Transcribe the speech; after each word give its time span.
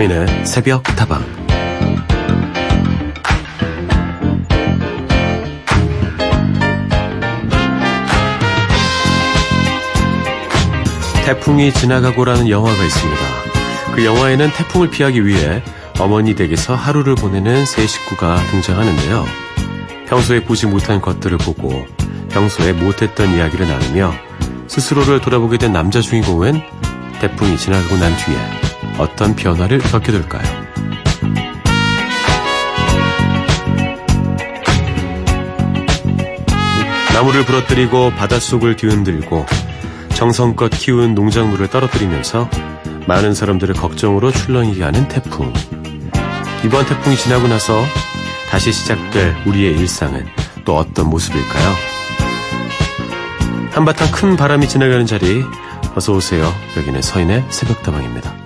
서인의 0.00 0.46
새벽 0.46 0.82
다방 0.96 1.22
태풍이 11.26 11.70
지나가고라는 11.74 12.48
영화가 12.48 12.82
있습니다. 12.82 13.20
그 13.94 14.04
영화에는 14.06 14.50
태풍을 14.52 14.88
피하기 14.88 15.26
위해 15.26 15.62
어머니 15.98 16.34
댁에서 16.34 16.74
하루를 16.74 17.14
보내는 17.14 17.66
세 17.66 17.86
식구가 17.86 18.36
등장하는데요. 18.50 19.26
평소에 20.08 20.42
보지 20.44 20.66
못한 20.66 21.02
것들을 21.02 21.36
보고 21.36 21.84
평소에 22.30 22.72
못했던 22.72 23.34
이야기를 23.34 23.68
나누며 23.68 24.14
스스로를 24.66 25.20
돌아보게 25.20 25.58
된 25.58 25.74
남자 25.74 26.00
주인공은 26.00 26.62
태풍이 27.20 27.58
지나가고 27.58 27.96
난 27.98 28.16
뒤에 28.16 28.59
어떤 29.00 29.34
변화를 29.34 29.78
될까요? 30.12 30.42
나무를 37.14 37.44
부러뜨리고 37.44 38.10
바닷속을 38.10 38.76
뒤흔들고 38.76 39.46
정성껏 40.14 40.70
키운 40.70 41.14
농작물을 41.14 41.68
떨어뜨리면서 41.68 42.48
많은 43.08 43.32
사람들을 43.34 43.74
걱정으로 43.74 44.30
출렁이게 44.32 44.84
하는 44.84 45.08
태풍. 45.08 45.50
이번 46.64 46.84
태풍이 46.84 47.16
지나고 47.16 47.48
나서 47.48 47.82
다시 48.50 48.70
시작될 48.70 49.34
우리의 49.46 49.78
일상은 49.78 50.26
또 50.66 50.76
어떤 50.76 51.08
모습일까요? 51.08 51.74
한바탕 53.70 54.10
큰 54.12 54.36
바람이 54.36 54.68
지나가는 54.68 55.06
자리 55.06 55.42
어서 55.94 56.12
오세요. 56.12 56.52
여기는 56.76 57.00
서인의 57.00 57.46
새벽다방입니다. 57.48 58.39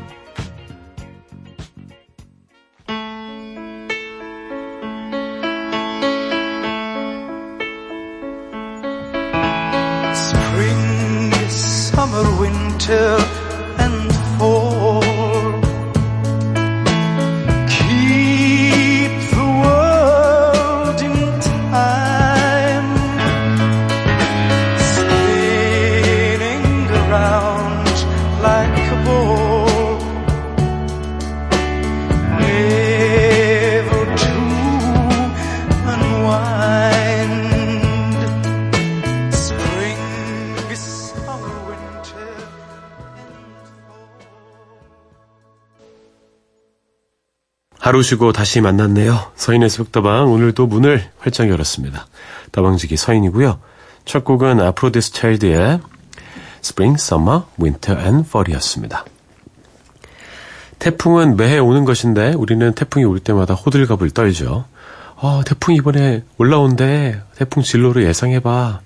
Oh. 14.41 14.84
하루 47.95 48.03
쉬고 48.03 48.33
다시 48.33 48.61
만났네요. 48.61 49.31
서인의 49.37 49.71
새벽다방 49.71 50.29
오늘도 50.33 50.67
문을 50.67 51.11
활짝 51.21 51.49
열었습니다. 51.49 52.09
다방지기 52.51 52.97
서인이고요. 52.97 53.61
첫 54.05 54.25
곡은 54.25 54.61
아프로디스 54.61 55.13
차일드의 55.13 55.79
Spring, 56.61 57.01
Summer, 57.01 57.43
Winter 57.63 58.05
and 58.05 58.29
Fall이었습니다. 58.29 59.05
태풍은 60.81 61.37
매해 61.37 61.59
오는 61.59 61.85
것인데 61.85 62.33
우리는 62.33 62.75
태풍이 62.75 63.05
올 63.05 63.21
때마다 63.21 63.55
호들갑을 63.55 64.11
떨죠. 64.11 64.65
어, 65.15 65.43
태풍 65.47 65.77
이번에 65.77 66.25
올라온대. 66.37 67.23
태풍 67.37 67.63
진로를 67.63 68.05
예상해봐. 68.07 68.81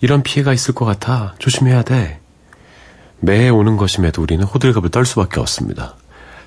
이런 0.00 0.22
피해가 0.22 0.54
있을 0.54 0.72
것 0.72 0.86
같아. 0.86 1.34
조심해야 1.38 1.82
돼. 1.82 2.18
매해 3.20 3.50
오는 3.50 3.76
것임에도 3.76 4.22
우리는 4.22 4.42
호들갑을 4.42 4.88
떨 4.88 5.04
수밖에 5.04 5.38
없습니다. 5.38 5.96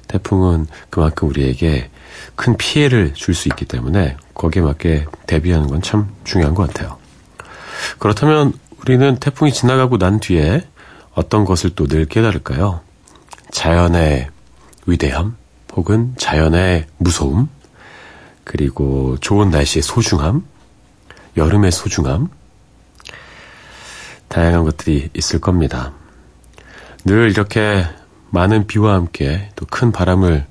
태풍은 0.08 0.68
그만큼 0.90 1.30
우리에게 1.30 1.90
큰 2.36 2.58
피해를 2.58 3.14
줄 3.14 3.34
수 3.36 3.48
있기 3.50 3.66
때문에 3.66 4.18
거기에 4.34 4.62
맞게 4.64 5.06
대비하는 5.28 5.68
건 5.68 5.82
참 5.82 6.10
중요한 6.24 6.54
것 6.56 6.68
같아요. 6.68 6.98
그렇다면 8.00 8.54
우리는 8.82 9.16
태풍이 9.18 9.52
지나가고 9.54 9.98
난 9.98 10.20
뒤에 10.20 10.68
어떤 11.14 11.46
것을 11.46 11.72
또 11.72 11.88
늘 11.88 12.06
깨달을까요? 12.06 12.82
자연의 13.52 14.30
위대함, 14.86 15.36
혹은 15.74 16.14
자연의 16.18 16.86
무서움, 16.98 17.50
그리고 18.44 19.18
좋은 19.20 19.50
날씨의 19.50 19.84
소중함, 19.84 20.46
여름의 21.38 21.72
소중함, 21.72 22.30
다양한 24.28 24.64
것들이 24.64 25.10
있을 25.14 25.40
겁니다. 25.40 25.94
늘 27.06 27.30
이렇게 27.30 27.86
많은 28.32 28.68
비와 28.68 28.94
함께 28.96 29.50
또 29.56 29.66
큰 29.72 29.92
바람을 29.92 30.46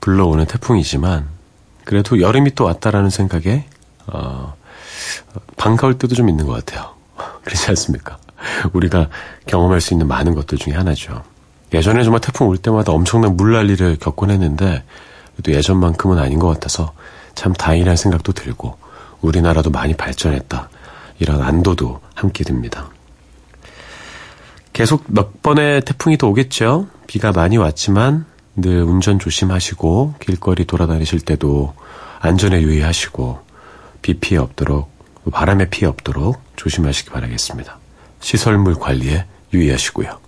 불러오는 0.00 0.44
태풍이지만 0.44 1.26
그래도 1.84 2.20
여름이 2.20 2.54
또 2.54 2.64
왔다라는 2.64 3.08
생각에 3.08 3.64
어, 4.06 4.54
반가울 5.56 5.98
때도 5.98 6.14
좀 6.14 6.28
있는 6.28 6.46
것 6.46 6.52
같아요. 6.52 6.90
그렇지 7.44 7.68
않습니까? 7.70 8.18
우리가 8.74 9.08
경험할 9.46 9.80
수 9.80 9.94
있는 9.94 10.06
많은 10.08 10.34
것들 10.34 10.58
중에 10.58 10.74
하나죠. 10.74 11.22
예전에 11.72 12.02
정말 12.04 12.20
태풍 12.20 12.48
올 12.48 12.58
때마다 12.58 12.92
엄청난 12.92 13.36
물난리를 13.36 13.96
겪곤 13.98 14.30
했는데 14.30 14.84
또 15.42 15.52
예전만큼은 15.52 16.18
아닌 16.18 16.38
것 16.38 16.48
같아서 16.48 16.92
참 17.34 17.52
다행이라는 17.54 17.96
생각도 17.96 18.32
들고 18.32 18.76
우리나라도 19.22 19.70
많이 19.70 19.94
발전했다. 19.94 20.68
이런 21.18 21.40
안도도 21.40 22.00
함께 22.14 22.44
듭니다. 22.44 22.90
계속 24.74 25.04
몇 25.06 25.40
번의 25.40 25.82
태풍이 25.82 26.18
더 26.18 26.26
오겠죠. 26.26 26.88
비가 27.06 27.30
많이 27.30 27.56
왔지만 27.56 28.26
늘 28.56 28.82
운전 28.82 29.20
조심하시고 29.20 30.16
길거리 30.18 30.64
돌아다니실 30.64 31.20
때도 31.20 31.74
안전에 32.18 32.60
유의하시고 32.60 33.38
비 34.02 34.14
피해 34.14 34.38
없도록 34.40 34.92
바람에 35.32 35.70
피해 35.70 35.86
없도록 35.86 36.42
조심하시기 36.56 37.10
바라겠습니다. 37.10 37.78
시설물 38.18 38.74
관리에 38.74 39.24
유의하시고요. 39.52 40.18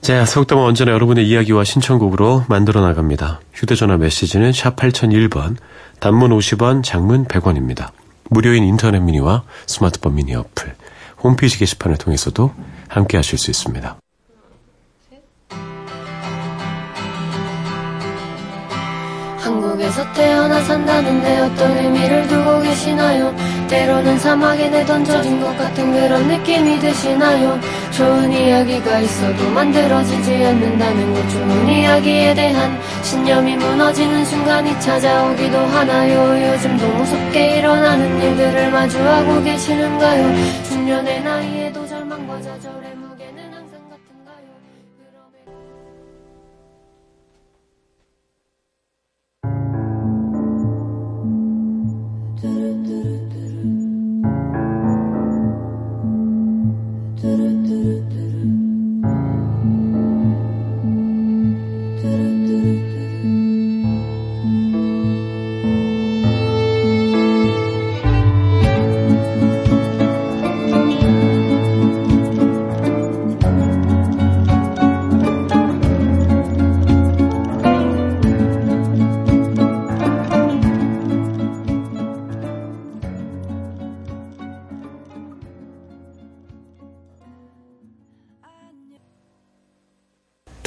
자, 0.00 0.26
서울담은 0.26 0.64
언제나 0.64 0.90
여러분의 0.90 1.28
이야기와 1.28 1.62
신청곡으로 1.62 2.46
만들어 2.48 2.80
나갑니다. 2.80 3.40
휴대전화 3.54 3.96
메시지는 3.96 4.52
샵 4.52 4.74
8001번, 4.74 5.56
단문 6.00 6.30
50원, 6.36 6.82
장문 6.82 7.26
100원입니다. 7.26 7.90
무료인 8.28 8.64
인터넷 8.64 8.98
미니와 8.98 9.44
스마트폰 9.66 10.16
미니 10.16 10.34
어플, 10.34 10.74
홈페이지 11.24 11.58
게시판을 11.58 11.96
통해서도 11.96 12.52
함께 12.88 13.16
하실 13.16 13.38
수 13.38 13.50
있습니다. 13.50 13.96
한국에서 19.38 20.10
태어나 20.12 20.60
산다는데 20.62 21.40
어떤 21.40 21.76
의미를 21.76 22.26
두고 22.28 22.62
계시나요? 22.62 23.34
때로는 23.68 24.18
사막에 24.18 24.68
내던져진 24.70 25.40
것 25.40 25.56
같은 25.58 25.92
그런 25.92 26.28
느낌이 26.28 26.78
드시나요? 26.78 27.58
좋은 27.90 28.32
이야기가 28.32 29.00
있어도 29.00 29.50
만들어지지 29.50 30.44
않는다는 30.44 31.14
것 31.14 31.28
좋은 31.28 31.68
이야기에 31.68 32.34
대한 32.34 32.80
신념이 33.02 33.56
무너지는 33.56 34.24
순간이 34.24 34.78
찾아오기도 34.80 35.58
하나요? 35.58 36.52
요즘도 36.52 36.86
무섭게 36.88 37.58
일어나는 37.58 38.22
일들을 38.22 38.70
마주하고 38.70 39.42
계시는가요? 39.42 40.73
중년의 40.84 41.24
나이에도 41.24 41.83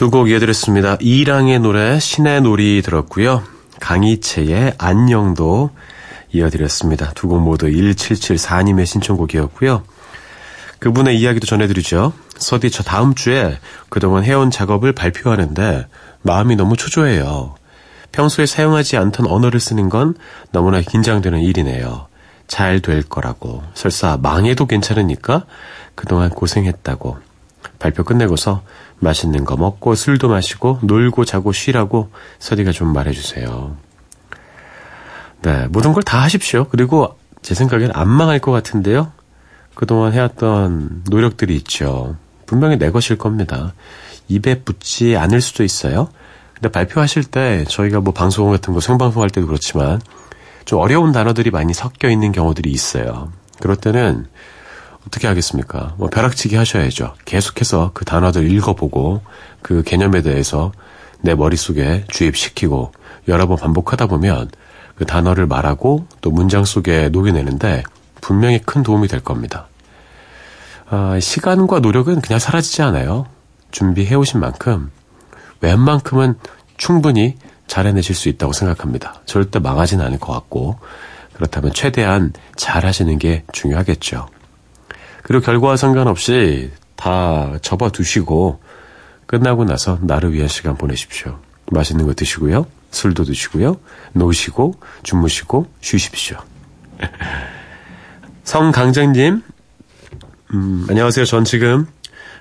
두 0.08 0.12
곡 0.12 0.30
이어드렸습니다. 0.30 0.96
이랑의 1.02 1.60
노래 1.60 2.00
신의 2.00 2.40
놀이 2.40 2.82
들었고요. 2.82 3.44
강희채의 3.82 4.76
안녕도 4.78 5.72
이어드렸습니다. 6.32 7.12
두 7.12 7.28
곡 7.28 7.42
모두 7.42 7.68
1774님의 7.68 8.86
신청곡이었고요. 8.86 9.84
그분의 10.80 11.20
이야기도 11.20 11.46
전해드리죠. 11.46 12.14
서디 12.38 12.72
저 12.72 12.84
다음 12.84 13.16
주에 13.16 13.58
그동안 13.90 14.24
해온 14.24 14.50
작업을 14.50 14.94
발표하는데 14.94 15.88
마음이 16.22 16.56
너무 16.56 16.78
초조해요. 16.78 17.56
평소에 18.14 18.46
사용하지 18.46 18.96
않던 18.96 19.28
언어를 19.28 19.60
쓰는 19.60 19.90
건 19.90 20.16
너무나 20.54 20.80
긴장되는 20.80 21.42
일이네요. 21.42 22.08
잘 22.48 22.80
될 22.80 23.04
거라고. 23.04 23.62
설사 23.74 24.16
망해도 24.22 24.68
괜찮으니까 24.68 25.44
그동안 25.96 26.30
고생했다고. 26.30 27.27
발표 27.80 28.04
끝내고서 28.04 28.64
맛있는 29.00 29.46
거 29.46 29.56
먹고 29.56 29.96
술도 29.96 30.30
마시고 30.30 30.80
놀고 30.82 31.26
자고 31.26 31.52
쉬라고 31.52 32.10
서디가 32.40 32.72
좀 32.72 32.92
말해주세요. 32.94 33.78
네, 35.44 35.68
모든 35.70 35.94
걸 35.94 36.04
다 36.04 36.22
하십시오. 36.24 36.68
그리고 36.70 37.18
제 37.42 37.54
생각엔 37.54 37.92
안 37.94 38.08
망할 38.08 38.40
것 38.40 38.52
같은데요. 38.52 39.12
그동안 39.76 40.14
해왔던 40.14 41.04
노력들이 41.10 41.56
있죠. 41.58 42.16
분명히 42.48 42.78
내 42.78 42.90
것일 42.90 43.18
겁니다. 43.18 43.74
입에 44.28 44.62
붙지 44.64 45.16
않을 45.16 45.42
수도 45.42 45.64
있어요. 45.64 46.10
근데 46.56 46.70
발표하실 46.70 47.26
때 47.26 47.64
저희가 47.70 48.00
뭐 48.00 48.14
방송 48.14 48.50
같은 48.50 48.74
거 48.74 48.80
생방송할 48.80 49.30
때도 49.30 49.46
그렇지만 49.46 50.02
좀 50.66 50.80
어려운 50.80 51.12
단어들이 51.12 51.52
많이 51.52 51.74
섞여 51.74 52.10
있는 52.10 52.32
경우들이 52.32 52.72
있어요. 52.72 53.32
그럴 53.62 53.76
때는 53.76 54.26
어떻게 55.08 55.28
하겠습니까? 55.28 55.96
뭐 55.98 56.10
벼락치기 56.10 56.56
하셔야죠. 56.56 57.16
계속해서 57.26 57.92
그 57.94 58.06
단어들 58.06 58.52
읽어보고 58.52 59.22
그 59.62 59.84
개념에 59.84 60.22
대해서 60.22 60.72
내 61.22 61.34
머릿속에 61.34 62.04
주입시키고 62.10 62.92
여러 63.28 63.48
번 63.48 63.58
반복하다 63.58 64.08
보면 64.08 64.50
그 64.96 65.06
단어를 65.06 65.48
말하고 65.48 66.08
또 66.22 66.32
문장 66.32 66.66
속에 66.66 67.10
녹여내는데 67.10 67.84
분명히 68.22 68.60
큰 68.60 68.84
도움이 68.84 69.08
될 69.08 69.22
겁니다. 69.22 69.68
아, 70.90 71.18
시간과 71.20 71.80
노력은 71.80 72.22
그냥 72.22 72.40
사라지지 72.40 72.82
않아요. 72.84 73.26
준비해 73.72 74.16
오신 74.16 74.40
만큼 74.40 74.92
웬만큼은 75.62 76.36
충분히 76.78 77.38
잘 77.68 77.88
해내실 77.88 78.16
수 78.16 78.30
있다고 78.30 78.54
생각합니다. 78.54 79.22
절대 79.26 79.60
망하진 79.60 80.02
않을 80.02 80.20
것 80.20 80.34
같고 80.34 80.80
그렇다면 81.34 81.74
최대한 81.74 82.34
잘 82.56 82.86
하시는 82.86 83.18
게 83.20 83.44
중요하겠죠. 83.52 84.28
그리고 85.28 85.44
결과와 85.44 85.76
상관없이 85.76 86.72
다 86.96 87.58
접어두시고 87.62 88.62
끝나고 89.26 89.66
나서 89.66 90.00
나를 90.02 90.32
위한 90.32 90.48
시간 90.48 90.78
보내십시오. 90.78 91.38
맛있는 91.70 92.06
거 92.06 92.14
드시고요. 92.14 92.66
술도 92.92 93.26
드시고요. 93.26 93.78
노시고 94.14 94.76
주무시고 95.04 95.68
쉬십시오. 95.82 96.38
성강장님, 98.46 99.44
음, 100.54 100.88
안녕하세요. 100.90 101.26
전 101.26 101.44
지금 101.44 101.88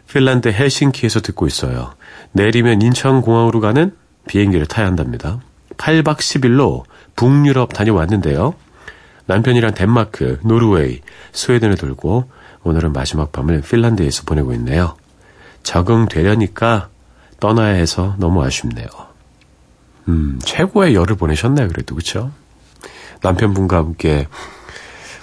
핀란드 0.08 0.46
헬싱키에서 0.46 1.22
듣고 1.22 1.48
있어요. 1.48 1.92
내일이면 2.30 2.82
인천공항으로 2.82 3.58
가는 3.58 3.96
비행기를 4.28 4.66
타야 4.66 4.86
한답니다. 4.86 5.40
8박 5.76 6.18
10일로 6.18 6.84
북유럽 7.16 7.72
다녀왔는데요. 7.72 8.54
남편이랑 9.26 9.74
덴마크, 9.74 10.38
노르웨이, 10.44 11.00
스웨덴을 11.32 11.76
돌고 11.76 12.35
오늘은 12.66 12.92
마지막 12.92 13.30
밤을 13.30 13.60
핀란드에서 13.60 14.24
보내고 14.24 14.52
있네요. 14.54 14.96
적응되려니까 15.62 16.88
떠나야 17.38 17.74
해서 17.74 18.16
너무 18.18 18.42
아쉽네요. 18.42 18.88
음, 20.08 20.40
최고의 20.42 20.96
열을 20.96 21.14
보내셨네요, 21.14 21.68
그래도, 21.68 21.94
그쵸? 21.94 22.32
남편분과 23.22 23.76
함께 23.76 24.26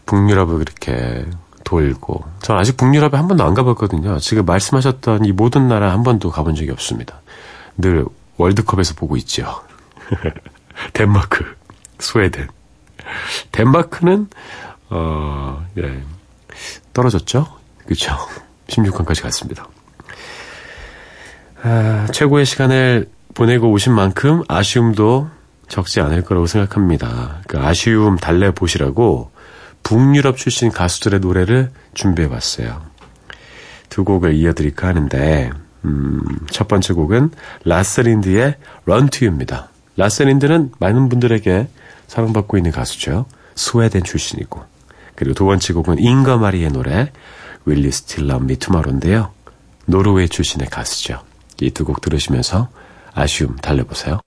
북유럽을 0.06 0.60
그렇게 0.60 1.26
돌고. 1.66 2.24
전 2.42 2.58
아직 2.58 2.78
북유럽에 2.78 3.18
한 3.18 3.28
번도 3.28 3.44
안 3.44 3.54
가봤거든요. 3.54 4.20
지금 4.20 4.46
말씀하셨던 4.46 5.26
이 5.26 5.34
모든 5.34 5.68
나라 5.68 5.92
한 5.92 6.04
번도 6.04 6.32
가본 6.32 6.56
적이 6.56 6.72
없습니다. 6.72 7.22
늘 7.78 8.06
월드컵에서 8.38 8.94
보고 8.96 9.18
있죠. 9.18 9.62
덴마크, 10.94 11.44
스웨덴. 12.00 12.48
덴마크는, 13.52 14.30
어, 14.90 15.66
예, 15.78 16.04
떨어졌죠? 16.94 17.48
그쵸? 17.88 18.16
16강까지 18.68 19.22
갔습니다. 19.24 19.68
아, 21.62 22.08
최고의 22.12 22.46
시간을 22.46 23.10
보내고 23.34 23.72
오신 23.72 23.94
만큼 23.94 24.44
아쉬움도 24.48 25.30
적지 25.68 26.02
않을 26.02 26.24
거라고 26.24 26.46
생각합니다. 26.46 27.42
그 27.48 27.60
아쉬움 27.60 28.18
달래보시라고 28.18 29.32
북유럽 29.84 30.38
출신 30.38 30.72
가수들의 30.72 31.20
노래를 31.20 31.72
준비해봤어요. 31.94 32.82
두 33.90 34.04
곡을 34.04 34.34
이어드릴까 34.34 34.88
하는데, 34.88 35.52
음, 35.86 36.22
첫 36.50 36.68
번째 36.68 36.94
곡은 36.94 37.32
라세 37.66 37.96
린드의 37.96 38.56
Run 38.88 39.10
to 39.10 39.28
You입니다. 39.28 39.70
라세 39.98 40.19
린드는 40.19 40.72
많은 40.80 41.10
분들에게 41.10 41.68
사랑받고 42.08 42.58
있는 42.58 42.72
가수죠. 42.72 43.26
스웨덴 43.56 44.04
출신이고. 44.04 44.73
그리고 45.16 45.34
두 45.34 45.46
번째 45.46 45.74
곡은 45.74 46.00
잉거 46.00 46.38
마리의 46.38 46.72
노래 46.72 47.12
Will 47.68 47.82
You 47.84 47.88
Still 47.90 48.30
Love 48.30 48.46
Me 48.46 48.56
Tomorrow인데요. 48.58 49.32
노르웨이 49.86 50.28
출신의 50.30 50.68
가수죠. 50.70 51.22
이 51.62 51.70
두 51.72 51.86
곡 51.86 52.02
들으시면서 52.02 52.70
아쉬움 53.14 53.56
달래보세요. 53.58 54.20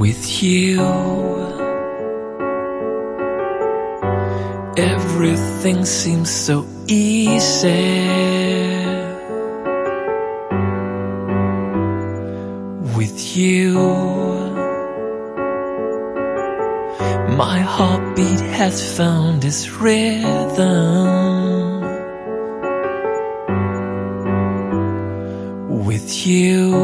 With 0.00 0.42
you 0.42 0.80
Everything 4.76 5.84
seems 5.84 6.30
so 6.30 6.66
easy 6.88 7.31
with 12.96 13.36
you. 13.36 13.74
My 17.36 17.58
heartbeat 17.60 18.40
has 18.58 18.96
found 18.96 19.44
its 19.44 19.68
rhythm. 19.70 21.00
With 25.86 26.26
you, 26.26 26.74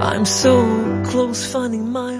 I'm 0.00 0.24
so 0.24 0.54
close 1.06 1.44
finding 1.44 1.90
my 1.90 2.19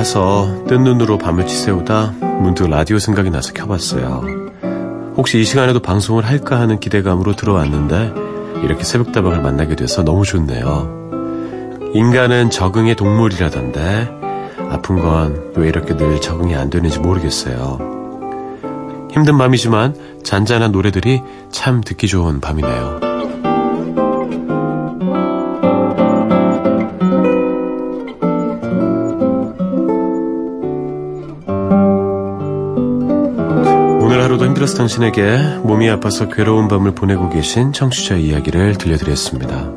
파서 0.00 0.64
뜬 0.66 0.82
눈으로 0.82 1.18
밤을 1.18 1.46
지새우다 1.46 2.14
문득 2.40 2.70
라디오 2.70 2.98
생각이 2.98 3.28
나서 3.28 3.52
켜봤어요. 3.52 4.24
혹시 5.14 5.38
이 5.38 5.44
시간에도 5.44 5.80
방송을 5.80 6.24
할까 6.24 6.58
하는 6.58 6.80
기대감으로 6.80 7.36
들어왔는데 7.36 8.14
이렇게 8.62 8.82
새벽다방을 8.82 9.42
만나게 9.42 9.76
돼서 9.76 10.02
너무 10.02 10.24
좋네요. 10.24 11.90
인간은 11.92 12.48
적응의 12.48 12.94
동물이라던데 12.94 14.08
아픈 14.70 15.02
건 15.02 15.52
왜 15.56 15.68
이렇게 15.68 15.94
늘 15.94 16.18
적응이 16.18 16.54
안 16.54 16.70
되는지 16.70 16.98
모르겠어요. 16.98 17.78
힘든 19.12 19.36
밤이지만 19.36 20.22
잔잔한 20.22 20.72
노래들이 20.72 21.20
참 21.50 21.82
듣기 21.82 22.06
좋은 22.06 22.40
밤이네요. 22.40 23.09
당신에게 34.80 35.58
몸이 35.62 35.90
아파서 35.90 36.28
괴로운 36.30 36.66
밤을 36.66 36.94
보내고 36.94 37.28
계신 37.28 37.70
청취자 37.70 38.16
이야기를 38.16 38.78
들려드렸습니다. 38.78 39.70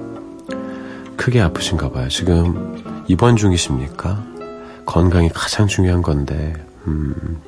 크게 1.17 1.41
아프신가 1.41 1.91
봐요. 1.91 2.07
지금 2.07 3.03
입원 3.10 3.36
중이십니까? 3.36 4.24
건강이 4.86 5.27
가장 5.27 5.67
중요한 5.67 6.01
건데, 6.01 6.53
음, 6.88 7.41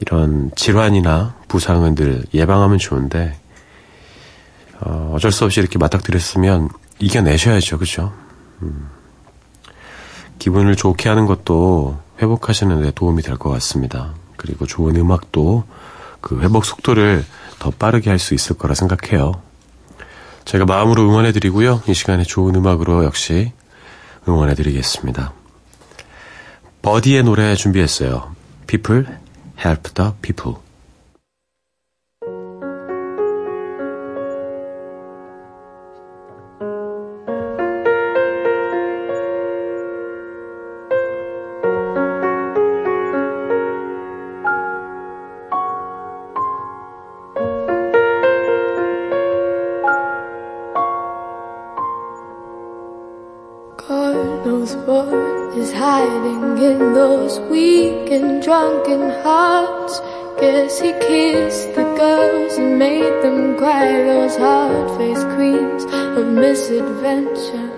이런 0.00 0.50
질환이나 0.56 1.34
부상은 1.48 1.94
늘 1.94 2.24
예방하면 2.32 2.78
좋은데, 2.78 3.38
어, 4.80 5.12
어쩔 5.14 5.30
수 5.30 5.44
없이 5.44 5.60
이렇게 5.60 5.78
맞닥뜨렸으면 5.78 6.70
이겨내셔야죠. 6.98 7.76
그죠? 7.76 8.14
음, 8.62 8.88
기분을 10.38 10.76
좋게 10.76 11.10
하는 11.10 11.26
것도 11.26 11.98
회복하시는 12.22 12.80
데 12.80 12.90
도움이 12.90 13.20
될 13.20 13.36
것 13.36 13.50
같습니다. 13.50 14.14
그리고 14.38 14.64
좋은 14.64 14.96
음악도 14.96 15.64
그 16.26 16.40
회복 16.40 16.64
속도를 16.64 17.24
더 17.60 17.70
빠르게 17.70 18.10
할 18.10 18.18
수 18.18 18.34
있을 18.34 18.58
거라 18.58 18.74
생각해요. 18.74 19.40
제가 20.44 20.64
마음으로 20.64 21.02
응원해드리고요. 21.02 21.82
이 21.86 21.94
시간에 21.94 22.24
좋은 22.24 22.52
음악으로 22.56 23.04
역시 23.04 23.52
응원해드리겠습니다. 24.26 25.32
버디의 26.82 27.22
노래 27.22 27.54
준비했어요. 27.54 28.34
People 28.66 29.06
help 29.64 29.94
the 29.94 30.10
people. 30.20 30.65
Drunken 58.66 59.10
hearts. 59.22 60.00
Guess 60.40 60.80
he 60.80 60.92
kissed 60.92 61.74
the 61.74 61.84
girls 61.96 62.58
and 62.58 62.78
made 62.78 63.22
them 63.22 63.56
cry, 63.56 64.02
those 64.02 64.36
hard-faced 64.36 65.26
queens 65.34 65.84
of 66.18 66.26
misadventure. 66.26 67.70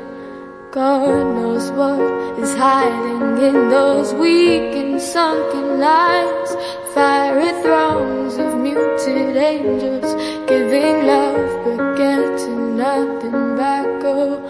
God 0.73 1.35
knows 1.37 1.71
what 1.73 2.01
is 2.39 2.55
hiding 2.57 3.39
in 3.49 3.69
those 3.69 4.13
weak 4.15 4.75
and 4.83 5.01
sunken 5.01 5.79
lines. 5.79 6.51
Fiery 6.95 7.53
throngs 7.63 8.37
of 8.39 8.59
muted 8.59 9.37
angels 9.37 10.11
giving 10.49 11.07
love 11.07 11.65
but 11.65 11.97
getting 11.97 12.77
nothing 12.77 13.57
back. 13.57 13.87
Oh, 14.05 14.43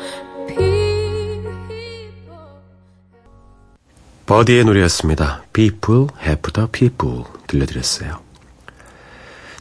버디의 4.28 4.66
노래였습니다. 4.66 5.42
People 5.54 6.08
have 6.20 6.52
the 6.52 6.68
people 6.70 7.24
들려드렸어요. 7.46 8.18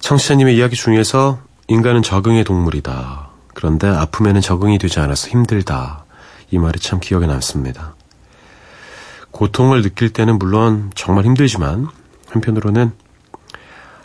청취자님의 0.01 0.57
이야기 0.57 0.75
중에서 0.75 1.39
인간은 1.69 2.03
적응의 2.03 2.43
동물이다. 2.43 3.29
그런데 3.53 3.87
아픔에는 3.87 4.41
적응이 4.41 4.77
되지 4.77 4.99
않아서 4.99 5.29
힘들다. 5.29 6.03
이 6.51 6.57
말이 6.57 6.81
참 6.81 6.99
기억에 6.99 7.27
남습니다. 7.27 7.95
고통을 9.31 9.83
느낄 9.83 10.11
때는 10.11 10.37
물론 10.37 10.91
정말 10.95 11.23
힘들지만 11.23 11.87
한편으로는 12.27 12.91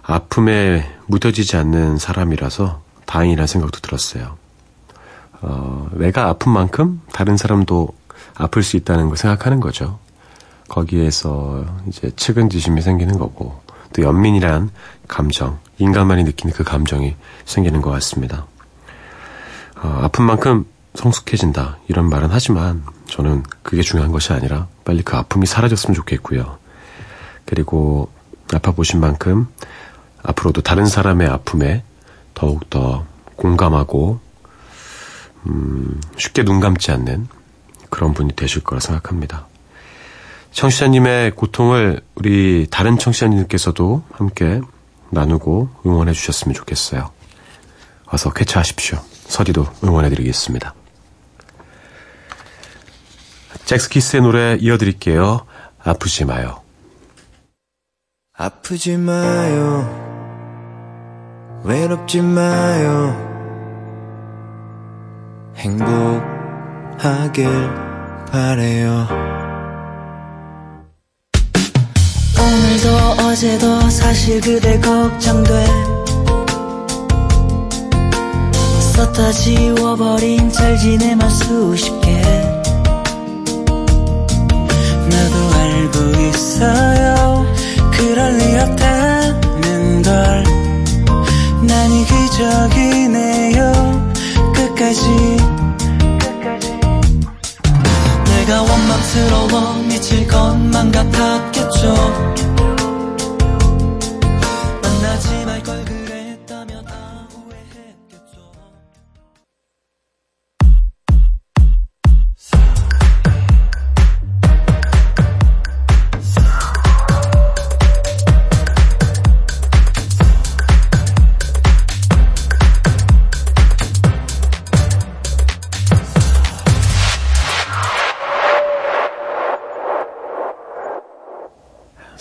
아픔에 0.04 0.88
묻어지지 1.07 1.57
않는 1.57 1.99
사람이라서 1.99 2.83
다행이라는 3.07 3.49
생각도 3.49 3.81
들었어요. 3.81 4.37
어, 5.40 5.90
내가 5.95 6.28
아픈 6.28 6.52
만큼 6.52 7.02
다른 7.12 7.37
사람도 7.37 7.88
아플 8.37 8.62
수 8.62 8.76
있다는 8.76 9.09
걸 9.09 9.16
생각하는 9.16 9.59
거죠. 9.59 9.99
거기에서 10.73 11.64
이제 11.87 12.11
측은지심이 12.17 12.81
생기는 12.81 13.19
거고 13.19 13.61
또 13.93 14.02
연민이란 14.02 14.71
감정, 15.07 15.59
인간만이 15.76 16.25
느끼는 16.25 16.55
그 16.55 16.64
감정이 16.64 17.14
생기는 17.45 17.83
것 17.83 17.91
같습니다. 17.91 18.47
어, 19.76 20.00
아픈 20.02 20.25
만큼 20.25 20.64
성숙해진다 20.95 21.79
이런 21.88 22.09
말은 22.09 22.29
하지만 22.31 22.83
저는 23.07 23.43
그게 23.62 23.83
중요한 23.83 24.12
것이 24.12 24.33
아니라 24.33 24.69
빨리 24.85 25.02
그 25.02 25.17
아픔이 25.17 25.47
사라졌으면 25.47 25.95
좋겠고요. 25.95 26.59
그리고 27.45 28.09
아파 28.55 28.73
보신 28.73 29.00
만큼 29.00 29.49
앞으로도 30.23 30.62
다른 30.62 30.87
사람의 30.87 31.29
아픔에 31.29 31.83
더욱 32.33 32.71
더 32.71 33.05
공감하고 33.37 34.21
음, 35.49 36.00
쉽게 36.17 36.45
눈 36.45 36.61
감지 36.61 36.93
않는 36.93 37.29
그런 37.91 38.14
분이 38.14 38.37
되실 38.37 38.62
거라 38.62 38.81
생각합니다. 38.81 39.51
청취자님의 40.52 41.32
고통을 41.32 42.00
우리 42.14 42.66
다른 42.71 42.99
청취자님께서도 42.99 44.04
함께 44.12 44.61
나누고 45.11 45.68
응원해 45.87 46.12
주셨으면 46.12 46.54
좋겠어요. 46.54 47.11
어서 48.06 48.32
쾌차하십시오. 48.32 48.99
서디도 49.28 49.66
응원해 49.85 50.09
드리겠습니다. 50.11 50.75
잭스키스의 53.64 54.23
노래 54.23 54.56
이어드릴게요. 54.61 55.47
아프지 55.82 56.25
마요. 56.25 56.61
아프지 58.37 58.97
마요. 58.97 60.02
외롭지 61.64 62.21
마요. 62.21 63.30
행복하길 65.56 67.47
바래요. 68.30 69.32
오늘도 72.85 73.23
어제도 73.23 73.89
사실 73.91 74.41
그대 74.41 74.81
걱정돼. 74.81 75.67
썼다 78.95 79.31
지워버린 79.31 80.51
잘 80.51 80.77
지내만 80.77 81.31
수십 81.31 82.01
개. 82.01 82.21
나도 85.11 85.55
알고 85.55 86.21
있어요. 86.23 87.47
그럴 87.93 88.37
리 88.39 88.59
없다는 88.59 90.03
걸. 90.03 90.43
난 91.62 91.93
이 91.93 92.05
기적이네요. 92.05 94.12
끝까지. 94.55 95.09
내가 98.25 98.61
원망스러워 98.62 99.75
미칠 99.89 100.27
것만 100.27 100.91
같았겠죠 100.91 102.51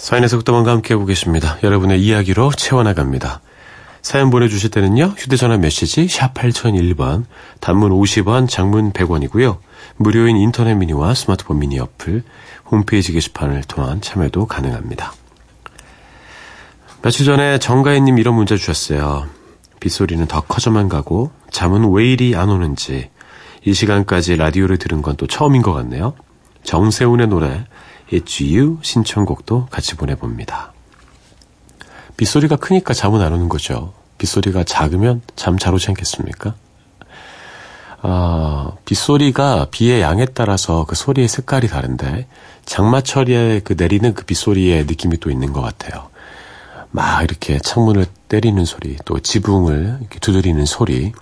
사인의 0.01 0.29
속도만과 0.29 0.71
함께하고 0.71 1.05
계십니다. 1.05 1.59
여러분의 1.61 2.01
이야기로 2.01 2.53
채워나갑니다. 2.53 3.39
사연 4.01 4.31
보내주실 4.31 4.71
때는요. 4.71 5.13
휴대전화 5.15 5.57
메시지 5.57 6.07
샵 6.07 6.33
8001번, 6.33 7.25
단문 7.59 7.91
50원, 7.91 8.49
장문 8.49 8.93
100원이고요. 8.93 9.59
무료인 9.97 10.37
인터넷 10.37 10.73
미니와 10.73 11.13
스마트폰 11.13 11.59
미니 11.59 11.77
어플, 11.77 12.23
홈페이지 12.71 13.11
게시판을 13.11 13.61
통한 13.67 14.01
참여도 14.01 14.47
가능합니다. 14.47 15.13
며칠 17.03 17.23
전에 17.23 17.59
정가희님 17.59 18.17
이런 18.17 18.33
문자 18.33 18.57
주셨어요. 18.57 19.27
빗소리는 19.79 20.25
더 20.25 20.41
커져만 20.41 20.89
가고 20.89 21.29
잠은 21.51 21.91
왜 21.93 22.11
이리 22.11 22.35
안 22.35 22.49
오는지 22.49 23.11
이 23.63 23.73
시간까지 23.75 24.35
라디오를 24.35 24.77
들은 24.77 25.03
건 25.03 25.15
또 25.15 25.27
처음인 25.27 25.61
것 25.61 25.73
같네요. 25.73 26.15
정세훈의 26.63 27.27
노래 27.27 27.65
You 28.11 28.79
신청곡도 28.81 29.67
같이 29.71 29.95
보내봅니다. 29.95 30.73
빗소리가 32.17 32.57
크니까 32.57 32.93
잠은 32.93 33.21
안 33.21 33.33
오는 33.33 33.49
거죠. 33.49 33.93
빗소리가 34.17 34.63
작으면 34.63 35.21
잠 35.35 35.57
잘 35.57 35.73
오지 35.73 35.87
않겠습니까? 35.89 36.55
아, 38.03 38.71
빗소리가 38.85 39.67
비의 39.71 40.01
양에 40.01 40.25
따라서 40.25 40.85
그 40.85 40.95
소리의 40.95 41.27
색깔이 41.27 41.67
다른데 41.67 42.27
장마철에 42.65 43.61
그 43.63 43.75
내리는 43.77 44.13
그 44.13 44.25
빗소리의 44.25 44.85
느낌이 44.85 45.17
또 45.19 45.29
있는 45.29 45.53
것 45.53 45.61
같아요. 45.61 46.09
막 46.91 47.23
이렇게 47.23 47.59
창문을 47.59 48.05
때리는 48.27 48.65
소리, 48.65 48.97
또 49.05 49.19
지붕을 49.19 49.99
두드리는 50.19 50.65
소리, 50.65 51.13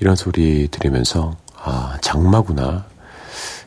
이런 0.00 0.16
소리 0.16 0.68
들으면서 0.68 1.36
아, 1.56 1.98
장마구나. 2.00 2.86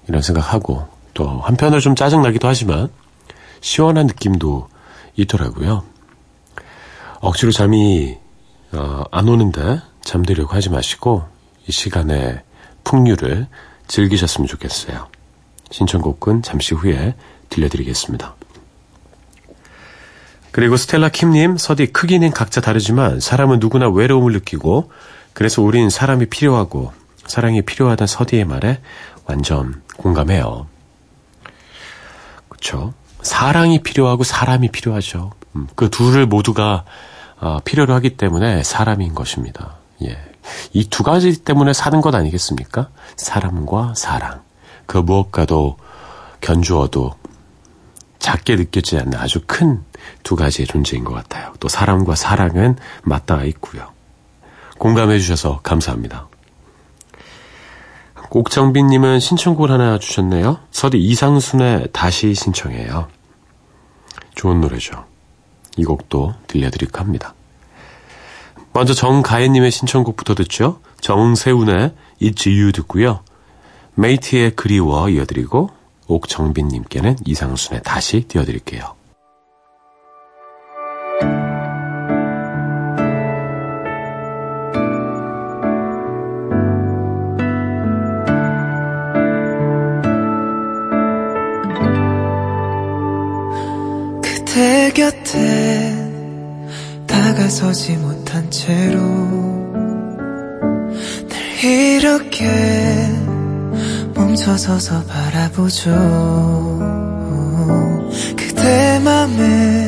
이런 0.08 0.22
생각하고 0.22 0.88
또 1.14 1.28
한편으로 1.42 1.80
좀 1.80 1.96
짜증나기도 1.96 2.48
하지만 2.48 2.90
시원한 3.60 4.08
느낌도 4.08 4.70
있더라고요. 5.16 5.84
억지로 7.20 7.52
잠이 7.52 8.18
어, 8.74 9.04
안 9.12 9.28
오는데 9.28 9.82
잠들려고 10.04 10.54
하지 10.54 10.70
마시고 10.70 11.24
이 11.68 11.72
시간에 11.72 12.44
풍류를 12.84 13.48
즐기셨으면 13.88 14.48
좋겠어요. 14.48 15.08
신청곡은 15.70 16.42
잠시 16.42 16.74
후에 16.74 17.16
들려드리겠습니다. 17.50 18.36
그리고 20.52 20.76
스텔라 20.76 21.10
킴님, 21.10 21.58
서디 21.58 21.88
크기는 21.88 22.30
각자 22.32 22.60
다르지만 22.60 23.20
사람은 23.20 23.60
누구나 23.60 23.90
외로움을 23.90 24.34
느끼고 24.34 24.92
그래서 25.34 25.62
우린 25.62 25.90
사람이 25.90 26.26
필요하고 26.26 26.92
사랑이 27.26 27.62
필요하다는 27.62 28.08
서디의 28.08 28.46
말에 28.46 28.82
완전 29.26 29.82
공감해요. 29.98 30.68
그렇죠? 32.62 32.94
사랑이 33.24 33.82
필요하고 33.82 34.24
사람이 34.24 34.70
필요하죠. 34.70 35.32
음, 35.56 35.68
그 35.76 35.90
둘을 35.90 36.26
모두가 36.28 36.86
어, 37.40 37.60
필요로 37.66 37.94
하기 37.96 38.12
때문에 38.18 38.64
사람인 38.64 39.16
것입니다. 39.16 39.76
예. 40.04 40.18
이 40.74 40.88
두 40.90 41.04
가지 41.04 41.44
때문에 41.44 41.74
사는 41.74 42.00
것 42.02 42.14
아니겠습니까? 42.14 42.90
사람과 43.16 43.94
사랑. 43.96 44.42
그 44.86 44.98
무엇과도 44.98 45.78
견주어도 46.40 47.14
작게 48.20 48.56
느껴지지 48.56 48.98
않는 49.00 49.18
아주 49.18 49.42
큰 49.46 49.84
두 50.24 50.36
가지의 50.36 50.66
존재인 50.68 51.04
것 51.04 51.14
같아요. 51.14 51.54
또 51.60 51.68
사람과 51.68 52.16
사랑은 52.16 52.76
맞닿아 53.04 53.44
있고요. 53.46 53.88
공감해 54.80 55.20
주셔서 55.20 55.60
감사합니다. 55.62 56.28
옥정빈님은 58.34 59.20
신청곡을 59.20 59.72
하나 59.72 60.00
주셨네요. 60.00 60.60
서디 60.72 60.98
이상순의 60.98 61.90
다시 61.92 62.34
신청해요. 62.34 63.08
좋은 64.36 64.62
노래죠. 64.62 65.06
이 65.76 65.84
곡도 65.84 66.34
들려드릴까 66.48 67.02
합니다. 67.02 67.34
먼저 68.72 68.94
정가혜님의 68.94 69.70
신청곡부터 69.72 70.36
듣죠. 70.36 70.80
정세훈의 71.02 71.92
It's 72.22 72.48
You 72.48 72.72
듣고요. 72.72 73.20
메이트의 73.96 74.56
그리워 74.56 75.10
이어드리고 75.10 75.70
옥정빈님께는 76.08 77.18
이상순의 77.26 77.82
다시 77.84 78.22
띄워드릴게요. 78.22 79.01
다가서지 97.52 97.98
못한 97.98 98.50
채로 98.50 99.02
날 101.28 101.64
이렇게 101.64 102.48
멈춰서서 104.16 105.04
바라보죠. 105.04 105.92
그대 108.38 109.00
맘에 109.04 109.88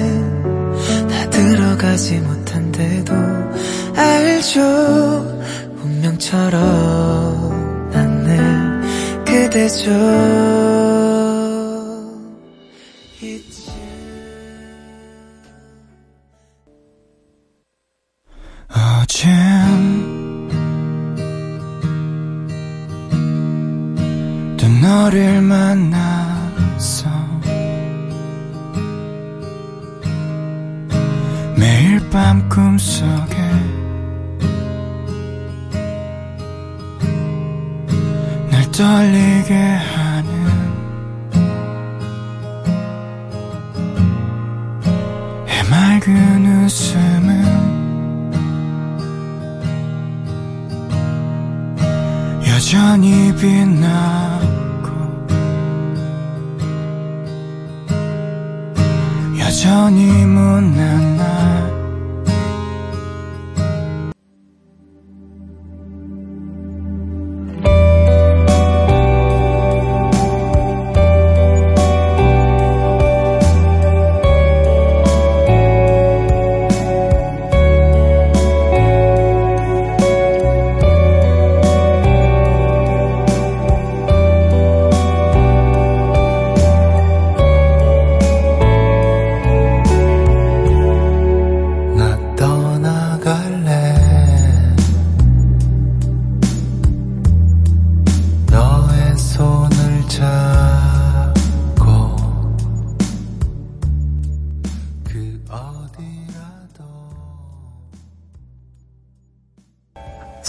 나 1.07 1.29
들어가지 1.29 2.19
못한데도 2.19 3.13
알죠. 3.95 4.59
운명처럼 5.83 6.59
난 7.93 8.23
늘 8.25 9.23
그대죠 9.25 10.82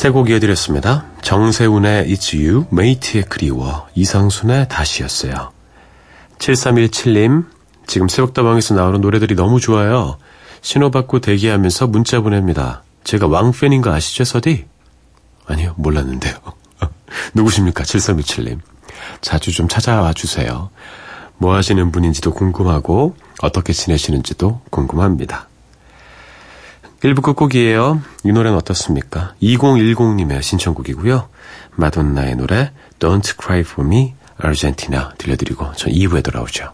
세 0.05 0.11
곡 0.11 0.29
이어드렸습니다. 0.29 1.07
정세훈의 1.23 2.12
It's 2.12 2.38
You, 2.38 2.67
메이트의 2.69 3.25
그리워, 3.31 3.87
이상순의 3.95 4.69
다시였어요. 4.69 5.51
7317님, 6.37 7.47
지금 7.87 8.09
새벽다방에서 8.09 8.75
나오는 8.75 9.01
노래들이 9.01 9.35
너무 9.35 9.61
좋아요. 9.61 10.19
신호받고 10.61 11.21
대기하면서 11.21 11.87
문자 11.87 12.21
보냅니다. 12.21 12.83
제가 13.05 13.29
왕팬인 13.29 13.81
거 13.81 13.95
아시죠, 13.95 14.25
서디? 14.25 14.67
아니요, 15.47 15.73
몰랐는데요. 15.79 16.35
누구십니까, 17.33 17.83
7317님. 17.85 18.59
자주 19.23 19.53
좀 19.53 19.69
찾아와 19.69 20.12
주세요. 20.12 20.69
뭐 21.38 21.55
하시는 21.55 21.90
분인지도 21.90 22.35
궁금하고, 22.35 23.17
어떻게 23.40 23.73
지내시는지도 23.73 24.61
궁금합니다. 24.69 25.49
1부 27.05 27.21
끝곡이에요. 27.21 28.01
이 28.25 28.33
노래는 28.33 28.57
어떻습니까? 28.57 29.35
2010님의 29.43 30.40
신청곡이고요. 30.40 31.29
마돈나의 31.77 32.37
노래 32.37 32.73
Don't 32.99 33.35
Cry 33.38 33.61
For 33.61 33.87
Me, 33.87 34.14
Argentina 34.43 35.09
들려드리고 35.19 35.73
전 35.75 35.93
2부에 35.93 36.25
돌아오죠. 36.25 36.73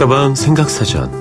새벽다방 0.00 0.34
생각사전 0.34 1.12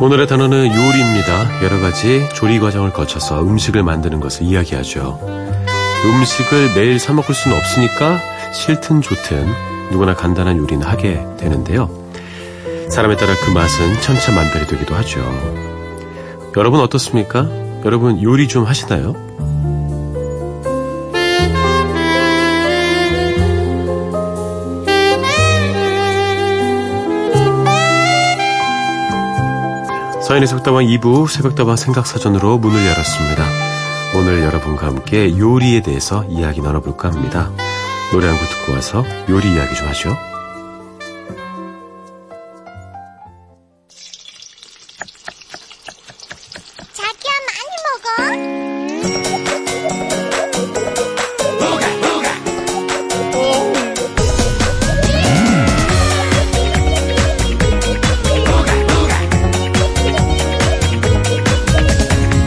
오늘의 0.00 0.28
단어는 0.28 0.66
요리입니다. 0.66 1.64
여러 1.64 1.80
가지 1.80 2.28
조리 2.34 2.60
과정을 2.60 2.92
거쳐서 2.92 3.42
음식을 3.42 3.82
만드는 3.82 4.20
것을 4.20 4.46
이야기하죠. 4.46 5.18
음식을 6.04 6.74
매일 6.76 7.00
사 7.00 7.12
먹을 7.12 7.34
수는 7.34 7.56
없으니까 7.56 8.20
싫든 8.52 9.00
좋든 9.00 9.71
누구나 9.90 10.14
간단한 10.14 10.58
요리는 10.58 10.86
하게 10.86 11.26
되는데요. 11.38 11.90
사람에 12.90 13.16
따라 13.16 13.34
그 13.42 13.50
맛은 13.50 14.00
천차만별이 14.00 14.66
되기도 14.66 14.94
하죠. 14.94 15.20
여러분 16.56 16.80
어떻습니까? 16.80 17.48
여러분 17.84 18.22
요리 18.22 18.48
좀 18.48 18.64
하시나요? 18.64 19.14
서인의 30.22 30.46
새벽다방 30.46 30.84
2부 30.86 31.28
새벽다방 31.28 31.76
생각사전으로 31.76 32.56
문을 32.58 32.86
열었습니다. 32.86 33.44
오늘 34.16 34.42
여러분과 34.42 34.86
함께 34.86 35.36
요리에 35.36 35.82
대해서 35.82 36.24
이야기 36.24 36.60
나눠볼까 36.60 37.10
합니다. 37.10 37.50
노래 38.12 38.28
한 38.28 38.36
곡 38.36 38.46
듣고 38.50 38.72
와서 38.74 39.04
요리 39.30 39.54
이야기 39.54 39.74
좀 39.74 39.88
하죠. 39.88 40.14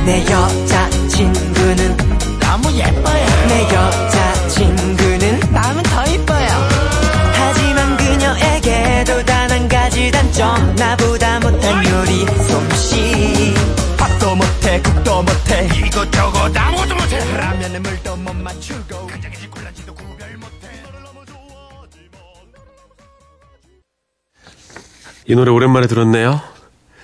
이 0.07 0.44
노래 25.33 25.49
오랜만에 25.51 25.87
들었네요. 25.87 26.39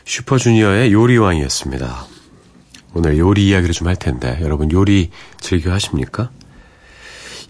슈퍼주니어의 0.05 0.93
요리왕이었습니다. 0.93 2.05
오늘 2.93 3.17
요리 3.17 3.47
이야기를 3.47 3.73
좀 3.73 3.87
할 3.87 3.95
텐데 3.95 4.37
여러분 4.41 4.71
요리 4.71 5.09
즐겨 5.39 5.71
하십니까? 5.71 6.29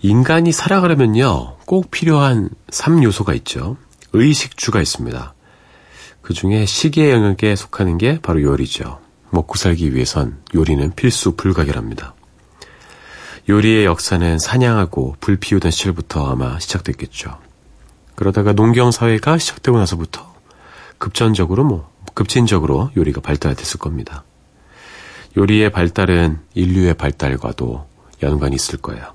인간이 0.01 0.51
살아가려면요 0.51 1.57
꼭 1.65 1.91
필요한 1.91 2.49
3요소가 2.71 3.35
있죠. 3.37 3.77
의식주가 4.13 4.81
있습니다. 4.81 5.33
그 6.21 6.33
중에 6.33 6.65
식의 6.65 7.11
영역에 7.11 7.55
속하는 7.55 7.97
게 7.97 8.19
바로 8.21 8.41
요리죠. 8.41 8.99
먹고 9.31 9.55
살기 9.55 9.93
위해선 9.93 10.41
요리는 10.55 10.91
필수 10.95 11.35
불가결합니다. 11.35 12.15
요리의 13.49 13.85
역사는 13.85 14.39
사냥하고 14.39 15.15
불 15.19 15.37
피우던 15.37 15.71
시절부터 15.71 16.31
아마 16.31 16.59
시작됐겠죠. 16.59 17.37
그러다가 18.15 18.53
농경사회가 18.53 19.37
시작되고 19.37 19.77
나서부터 19.77 20.30
급전적으로 21.01 21.63
뭐 21.63 21.91
급진적으로 22.13 22.91
요리가 22.95 23.21
발달됐을 23.21 23.79
겁니다. 23.79 24.23
요리의 25.35 25.71
발달은 25.71 26.39
인류의 26.53 26.93
발달과도 26.93 27.87
연관이 28.21 28.55
있을 28.55 28.77
거예요. 28.77 29.13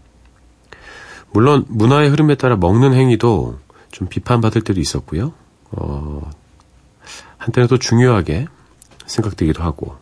물론 1.31 1.64
문화의 1.68 2.11
흐름에 2.11 2.35
따라 2.35 2.57
먹는 2.57 2.92
행위도 2.92 3.61
좀 3.92 4.09
비판받을 4.09 4.62
때도 4.62 4.81
있었고요. 4.81 5.33
어, 5.70 6.29
한때는 7.38 7.68
또 7.68 7.79
중요하게 7.79 8.49
생각되기도 9.07 9.62
하고 9.62 9.96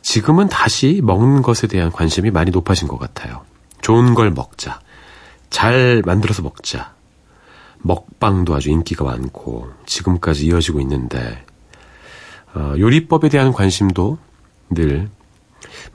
지금은 0.00 0.48
다시 0.48 1.00
먹는 1.04 1.42
것에 1.42 1.66
대한 1.66 1.92
관심이 1.92 2.30
많이 2.30 2.50
높아진 2.50 2.88
것 2.88 2.98
같아요. 2.98 3.42
좋은 3.82 4.14
걸 4.14 4.30
먹자. 4.30 4.80
잘 5.50 6.02
만들어서 6.06 6.40
먹자. 6.40 6.94
먹방도 7.82 8.54
아주 8.54 8.70
인기가 8.70 9.04
많고 9.04 9.70
지금까지 9.86 10.46
이어지고 10.46 10.80
있는데 10.80 11.44
어, 12.54 12.74
요리법에 12.78 13.28
대한 13.28 13.52
관심도 13.52 14.18
늘 14.70 15.08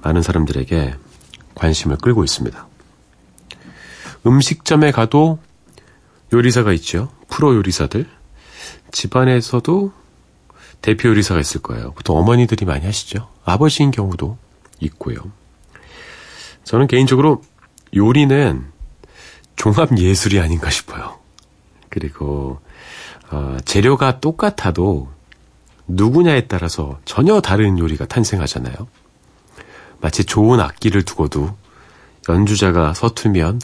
많은 0.01 0.21
사람들에게 0.21 0.95
관심을 1.55 1.97
끌고 1.97 2.23
있습니다. 2.23 2.67
음식점에 4.25 4.91
가도 4.91 5.39
요리사가 6.31 6.73
있죠. 6.73 7.09
프로 7.29 7.55
요리사들. 7.55 8.07
집안에서도 8.91 9.91
대표 10.81 11.09
요리사가 11.09 11.39
있을 11.39 11.61
거예요. 11.61 11.91
보통 11.91 12.17
어머니들이 12.17 12.65
많이 12.65 12.85
하시죠. 12.85 13.29
아버지인 13.45 13.91
경우도 13.91 14.37
있고요. 14.79 15.17
저는 16.63 16.87
개인적으로 16.87 17.41
요리는 17.95 18.65
종합 19.55 19.97
예술이 19.97 20.39
아닌가 20.39 20.69
싶어요. 20.69 21.22
그리고 21.93 22.59
어, 23.29 23.57
재료가 23.65 24.19
똑같아도 24.19 25.09
누구냐에 25.87 26.47
따라서 26.47 26.97
전혀 27.05 27.39
다른 27.39 27.77
요리가 27.77 28.07
탄생하잖아요. 28.07 28.73
마치 30.01 30.25
좋은 30.25 30.59
악기를 30.59 31.03
두고도 31.03 31.55
연주자가 32.29 32.95
서투면 32.95 33.61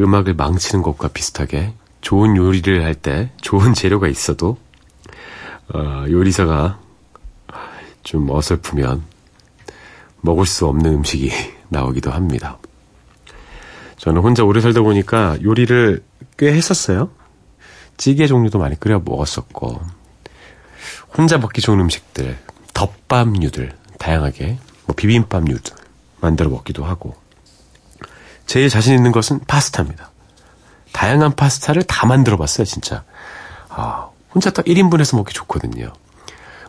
음악을 0.00 0.32
망치는 0.34 0.82
것과 0.82 1.08
비슷하게 1.08 1.74
좋은 2.00 2.36
요리를 2.36 2.82
할 2.82 2.94
때 2.94 3.30
좋은 3.42 3.74
재료가 3.74 4.08
있어도 4.08 4.56
어, 5.74 6.06
요리사가 6.08 6.80
좀 8.02 8.30
어설프면 8.30 9.02
먹을 10.22 10.46
수 10.46 10.66
없는 10.66 10.90
음식이 10.94 11.30
나오기도 11.68 12.10
합니다. 12.12 12.56
저는 13.98 14.22
혼자 14.22 14.42
오래 14.42 14.60
살다 14.62 14.80
보니까 14.80 15.36
요리를 15.42 16.02
꽤 16.38 16.52
했었어요. 16.52 17.10
찌개 17.96 18.26
종류도 18.26 18.58
많이 18.58 18.78
끓여 18.78 19.00
먹었었고 19.04 19.80
혼자 21.16 21.38
먹기 21.38 21.60
좋은 21.60 21.80
음식들, 21.80 22.38
덮밥류들 22.74 23.76
다양하게 23.98 24.58
뭐 24.86 24.94
비빔밥류들 24.94 25.74
만들어 26.20 26.50
먹기도 26.50 26.84
하고 26.84 27.16
제일 28.46 28.68
자신 28.68 28.94
있는 28.94 29.12
것은 29.12 29.40
파스타입니다. 29.46 30.10
다양한 30.92 31.34
파스타를 31.34 31.82
다 31.82 32.06
만들어 32.06 32.36
봤어요, 32.36 32.64
진짜. 32.64 33.02
아, 33.68 34.08
혼자 34.32 34.50
딱 34.50 34.64
1인분해서 34.64 35.16
먹기 35.16 35.34
좋거든요. 35.34 35.92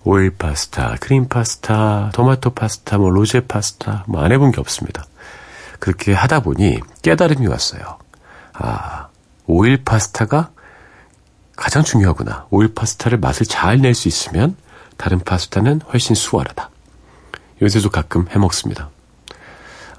오일 0.03 0.31
파스타, 0.31 0.95
크림 0.99 1.27
파스타, 1.27 2.11
토마토 2.13 2.51
파스타, 2.51 2.97
뭐 2.97 3.09
로제 3.09 3.47
파스타, 3.47 4.05
뭐 4.07 4.21
안 4.21 4.31
해본 4.31 4.51
게 4.51 4.59
없습니다. 4.59 5.05
그렇게 5.79 6.13
하다 6.13 6.39
보니 6.41 6.79
깨달음이 7.03 7.45
왔어요. 7.47 7.97
아, 8.53 9.07
오일 9.45 9.83
파스타가 9.83 10.49
가장 11.57 11.83
중요하구나. 11.83 12.45
오일 12.49 12.73
파스타를 12.73 13.17
맛을 13.19 13.45
잘 13.45 13.79
낼 13.81 13.93
수 13.93 14.07
있으면 14.07 14.55
다른 14.95 15.19
파스타는 15.19 15.81
훨씬 15.91 16.15
수월하다. 16.15 16.69
요새도 17.61 17.89
가끔 17.89 18.27
해 18.29 18.37
먹습니다. 18.37 18.89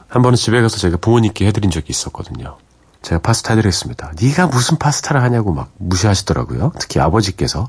한 0.09 0.23
번은 0.23 0.37
집에 0.37 0.61
가서 0.63 0.79
제가 0.79 0.97
부모님께 0.97 1.47
해드린 1.47 1.71
적이 1.71 1.89
있었거든요. 1.91 2.57
제가 3.03 3.21
파스타 3.21 3.55
해드렸습니다. 3.55 4.13
네가 4.21 4.47
무슨 4.47 4.79
파스타를 4.79 5.23
하냐고 5.23 5.53
막 5.53 5.71
무시하시더라고요. 5.79 6.73
특히 6.81 7.01
아버지께서 7.01 7.69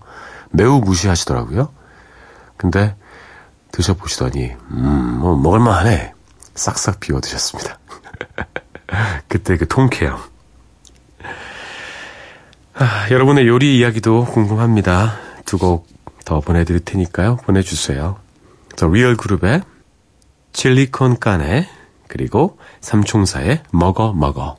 매우 0.52 0.80
무시하시더라고요. 0.80 1.70
근데 2.58 2.96
드셔보시더니 3.72 4.52
음, 4.72 5.18
뭐 5.20 5.36
먹을만하네. 5.38 6.14
싹싹 6.56 7.00
비워 7.00 7.20
드셨습니다. 7.22 7.78
그때 9.28 9.58
그 9.58 9.68
통쾌함. 9.68 10.18
아, 12.80 13.10
여러분의 13.12 13.48
요리 13.48 13.78
이야기도 13.78 14.26
궁금합니다. 14.26 15.18
두 15.46 15.58
곡 15.58 15.88
더 16.26 16.42
보내드릴 16.42 16.82
테니까요. 16.82 17.38
보내주세요. 17.38 18.20
더 18.76 18.88
리얼 18.88 19.18
그룹의 19.18 19.64
칠리콘 20.54 21.18
깐에 21.20 21.68
그리고 22.08 22.60
삼총사의 22.82 23.64
먹어 23.72 24.14
먹어. 24.14 24.56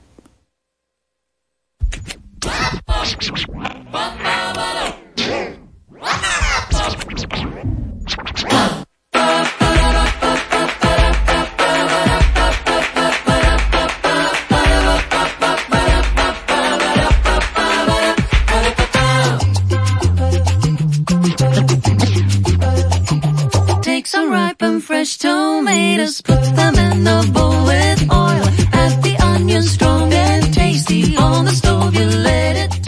Some 24.20 24.30
ripe 24.30 24.60
and 24.60 24.82
fresh 24.84 25.16
tomatoes, 25.16 26.20
put 26.20 26.42
them 26.54 26.74
in 26.74 27.04
the 27.04 27.20
bowl 27.32 27.64
with 27.64 28.00
oil. 28.12 28.46
Add 28.72 29.02
the 29.02 29.16
onions 29.22 29.70
strong 29.70 30.12
and 30.12 30.52
tasty. 30.52 31.16
On 31.16 31.44
the 31.44 31.52
stove 31.52 31.94
you 31.94 32.06
let 32.06 32.56
it 32.56 32.79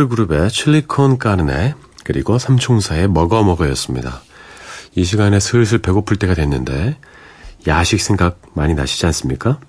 The 0.00 0.04
Real 0.04 0.08
Group의 0.08 0.50
Chili 0.50 0.92
con 0.92 1.18
Carne 1.18 1.74
그리고 2.04 2.38
삼총사의 2.38 3.08
먹어 3.08 3.44
먹어였습니다. 3.44 4.22
이 4.94 5.04
시간에 5.04 5.38
슬슬 5.40 5.78
배고플 5.78 6.16
때가 6.16 6.32
됐는데 6.32 6.96
야식 7.66 8.00
생각 8.00 8.40
많이 8.54 8.72
나시지 8.74 9.04
않습니까? 9.04 9.60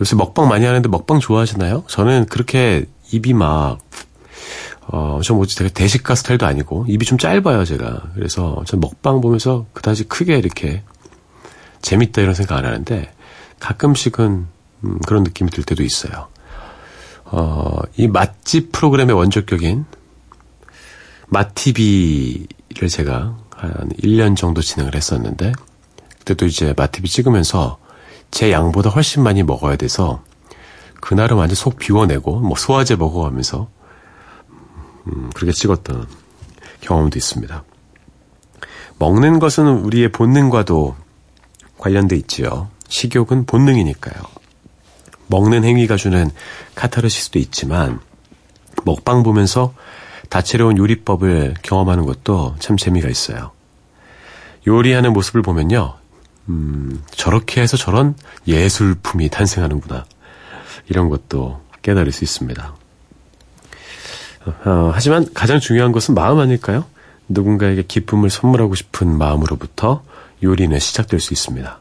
요새 0.00 0.16
먹방 0.16 0.48
많이 0.48 0.64
하는데 0.64 0.88
먹방 0.88 1.20
좋아하시나요? 1.20 1.84
저는 1.86 2.26
그렇게 2.26 2.86
입이 3.12 3.34
막 3.34 3.78
어, 4.86 5.20
저 5.22 5.34
뭐지 5.34 5.56
되게 5.56 5.68
대식가 5.68 6.14
스타일도 6.14 6.46
아니고 6.46 6.86
입이 6.88 7.04
좀 7.04 7.18
짧아요 7.18 7.66
제가. 7.66 8.12
그래서 8.14 8.62
전 8.66 8.80
먹방 8.80 9.20
보면서 9.20 9.66
그다지 9.74 10.04
크게 10.04 10.38
이렇게 10.38 10.82
재밌다 11.82 12.22
이런 12.22 12.34
생각 12.34 12.56
안 12.56 12.64
하는데 12.64 13.12
가끔씩은 13.60 14.46
음, 14.84 14.98
그런 15.06 15.24
느낌이 15.24 15.50
들 15.50 15.62
때도 15.62 15.82
있어요. 15.82 16.28
어, 17.26 17.80
이 17.96 18.06
맛집 18.06 18.72
프로그램의 18.72 19.16
원조격인 19.16 19.84
맛TV를 21.28 22.88
제가 22.88 23.36
한 23.50 23.88
1년 24.02 24.36
정도 24.36 24.60
진행을 24.60 24.94
했었는데, 24.94 25.52
그때도 26.18 26.46
이제 26.46 26.72
맛TV 26.76 27.08
찍으면서 27.08 27.78
제 28.30 28.52
양보다 28.52 28.90
훨씬 28.90 29.22
많이 29.22 29.42
먹어야 29.42 29.76
돼서, 29.76 30.22
그날은 31.00 31.36
완전 31.36 31.56
속 31.56 31.78
비워내고, 31.78 32.40
뭐 32.40 32.56
소화제 32.56 32.96
먹어가면서, 32.96 33.68
음, 35.08 35.30
그렇게 35.34 35.52
찍었던 35.52 36.06
경험도 36.80 37.18
있습니다. 37.18 37.64
먹는 38.98 39.38
것은 39.38 39.66
우리의 39.66 40.12
본능과도 40.12 40.96
관련돼 41.78 42.16
있지요. 42.16 42.70
식욕은 42.88 43.46
본능이니까요. 43.46 44.35
먹는 45.28 45.64
행위가 45.64 45.96
주는 45.96 46.30
카타르시스도 46.74 47.38
있지만 47.38 48.00
먹방 48.84 49.22
보면서 49.22 49.74
다채로운 50.28 50.78
요리법을 50.78 51.54
경험하는 51.62 52.04
것도 52.04 52.56
참 52.58 52.76
재미가 52.76 53.08
있어요. 53.08 53.52
요리하는 54.66 55.12
모습을 55.12 55.42
보면요. 55.42 55.94
음, 56.48 57.02
저렇게 57.10 57.60
해서 57.60 57.76
저런 57.76 58.14
예술품이 58.46 59.28
탄생하는구나. 59.28 60.04
이런 60.88 61.08
것도 61.08 61.60
깨달을 61.82 62.12
수 62.12 62.24
있습니다. 62.24 62.74
어, 64.64 64.90
하지만 64.94 65.26
가장 65.34 65.58
중요한 65.58 65.92
것은 65.92 66.14
마음 66.14 66.38
아닐까요? 66.38 66.84
누군가에게 67.28 67.82
기쁨을 67.82 68.30
선물하고 68.30 68.74
싶은 68.74 69.16
마음으로부터 69.18 70.02
요리는 70.42 70.78
시작될 70.78 71.18
수 71.18 71.32
있습니다. 71.32 71.80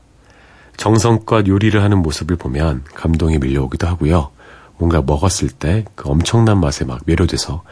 정성껏 0.77 1.47
요리를 1.47 1.81
하는 1.81 1.99
모습을 1.99 2.35
보면 2.35 2.83
감동이 2.93 3.37
밀려오기도 3.39 3.87
하고요. 3.87 4.31
뭔가 4.77 5.01
먹었을 5.01 5.49
때 5.49 5.85
그 5.95 6.09
엄청난 6.09 6.59
맛에 6.59 6.85
막 6.85 7.01
매료돼서 7.05 7.63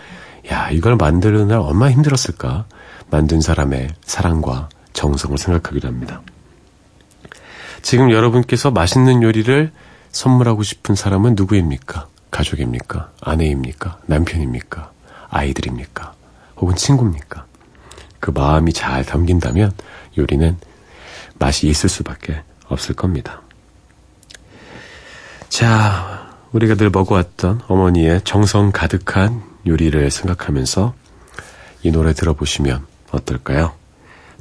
야 0.51 0.69
이걸 0.71 0.95
만드는 0.95 1.47
날 1.49 1.59
얼마나 1.59 1.91
힘들었을까 1.91 2.65
만든 3.09 3.41
사람의 3.41 3.89
사랑과 4.05 4.69
정성을 4.93 5.37
생각하기도 5.37 5.87
합니다. 5.87 6.21
지금 7.81 8.11
여러분께서 8.11 8.71
맛있는 8.71 9.21
요리를 9.23 9.71
선물하고 10.11 10.63
싶은 10.63 10.95
사람은 10.95 11.35
누구입니까? 11.35 12.07
가족입니까? 12.31 13.11
아내입니까? 13.21 13.99
남편입니까? 14.05 14.91
아이들입니까? 15.29 16.13
혹은 16.57 16.75
친구입니까? 16.75 17.45
그 18.19 18.31
마음이 18.31 18.71
잘 18.71 19.03
담긴다면 19.05 19.73
요리는 20.17 20.57
맛이 21.39 21.67
있을 21.67 21.89
수밖에 21.89 22.41
없을 22.73 22.95
겁니다. 22.95 23.41
자, 25.49 26.31
우리가 26.51 26.75
늘 26.75 26.89
먹어왔던 26.89 27.61
어머니의 27.67 28.21
정성 28.23 28.71
가득한 28.71 29.43
요리를 29.65 30.09
생각하면서 30.11 30.93
이 31.83 31.91
노래 31.91 32.13
들어보시면 32.13 32.85
어떨까요? 33.11 33.73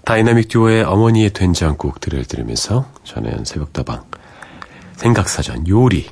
다이나믹 0.05 0.49
듀오의 0.49 0.83
어머니의 0.85 1.31
된장국 1.31 2.01
들려드리면서 2.01 2.91
저는 3.05 3.45
새벽다방 3.45 4.05
생각사전 4.97 5.69
요리 5.69 6.09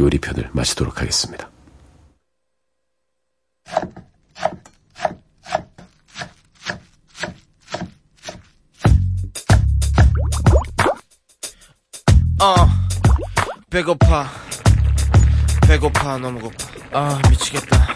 요리편을 0.00 0.50
마치도록 0.52 1.00
하겠습니다. 1.00 1.50
배고파. 13.74 14.30
배고파 15.66 16.16
너무 16.18 16.38
고파. 16.38 16.54
아 16.92 17.20
미치겠다. 17.28 17.88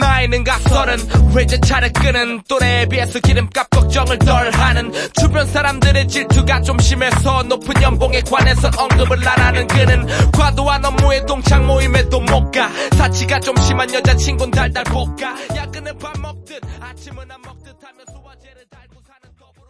나이는 0.00 0.42
각서는 0.42 0.98
회제차를 1.30 1.92
끄는 1.92 2.42
또래에 2.48 2.86
비해서 2.86 3.20
기름값 3.20 3.70
걱정을 3.70 4.18
덜 4.18 4.50
하는 4.50 4.92
주변 5.20 5.46
사람들의 5.46 6.08
질투가 6.08 6.60
좀 6.62 6.76
심해서 6.80 7.44
높은 7.44 7.80
연봉에 7.80 8.20
관해서 8.22 8.68
언급을 8.76 9.28
안 9.28 9.38
하는 9.38 9.68
그는 9.68 10.04
과도한 10.32 10.84
업무에 10.84 11.24
동창 11.24 11.64
모임에도 11.64 12.18
못 12.18 12.50
가. 12.50 12.68
사치가 12.96 13.38
좀 13.38 13.56
심한 13.58 13.94
여자친구는 13.94 14.50
달달 14.50 14.82
볶아 14.82 15.36
야근은 15.54 15.98
밥 15.98 16.18
먹듯 16.18 16.60
아침은 16.80 17.30
안 17.30 17.40
먹듯 17.42 17.76
하며 17.80 18.04
소화제를 18.12 18.64
달고 18.68 19.00
사는 19.06 19.30
거부로 19.38 19.68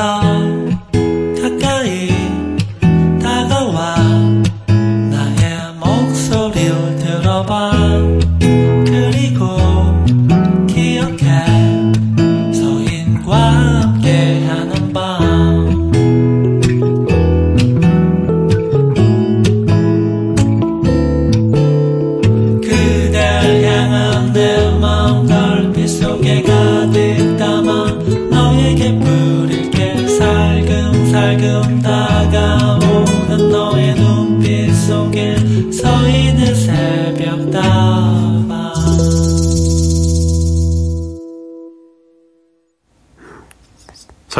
이 0.00 0.29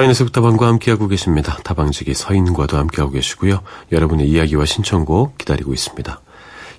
서인의 0.00 0.14
새벽다방과 0.14 0.66
함께하고 0.66 1.08
계십니다. 1.08 1.58
다방지기 1.62 2.14
서인과도 2.14 2.78
함께하고 2.78 3.12
계시고요. 3.12 3.60
여러분의 3.92 4.30
이야기와 4.30 4.64
신청곡 4.64 5.36
기다리고 5.36 5.74
있습니다. 5.74 6.20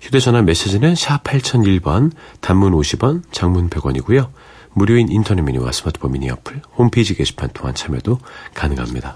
휴대전화 0.02 0.42
메시지는 0.42 0.96
샵 0.96 1.24
8001번, 1.24 2.14
단문 2.40 2.74
50원, 2.74 3.22
장문 3.32 3.70
100원이고요. 3.70 4.30
무료인 4.74 5.12
인터넷 5.12 5.44
미니와 5.44 5.72
스마트폰 5.72 6.14
미니 6.14 6.32
어플, 6.32 6.64
홈페이지 6.76 7.14
게시판 7.14 7.50
통한 7.54 7.76
참여도 7.76 8.18
가능합니다. 8.56 9.16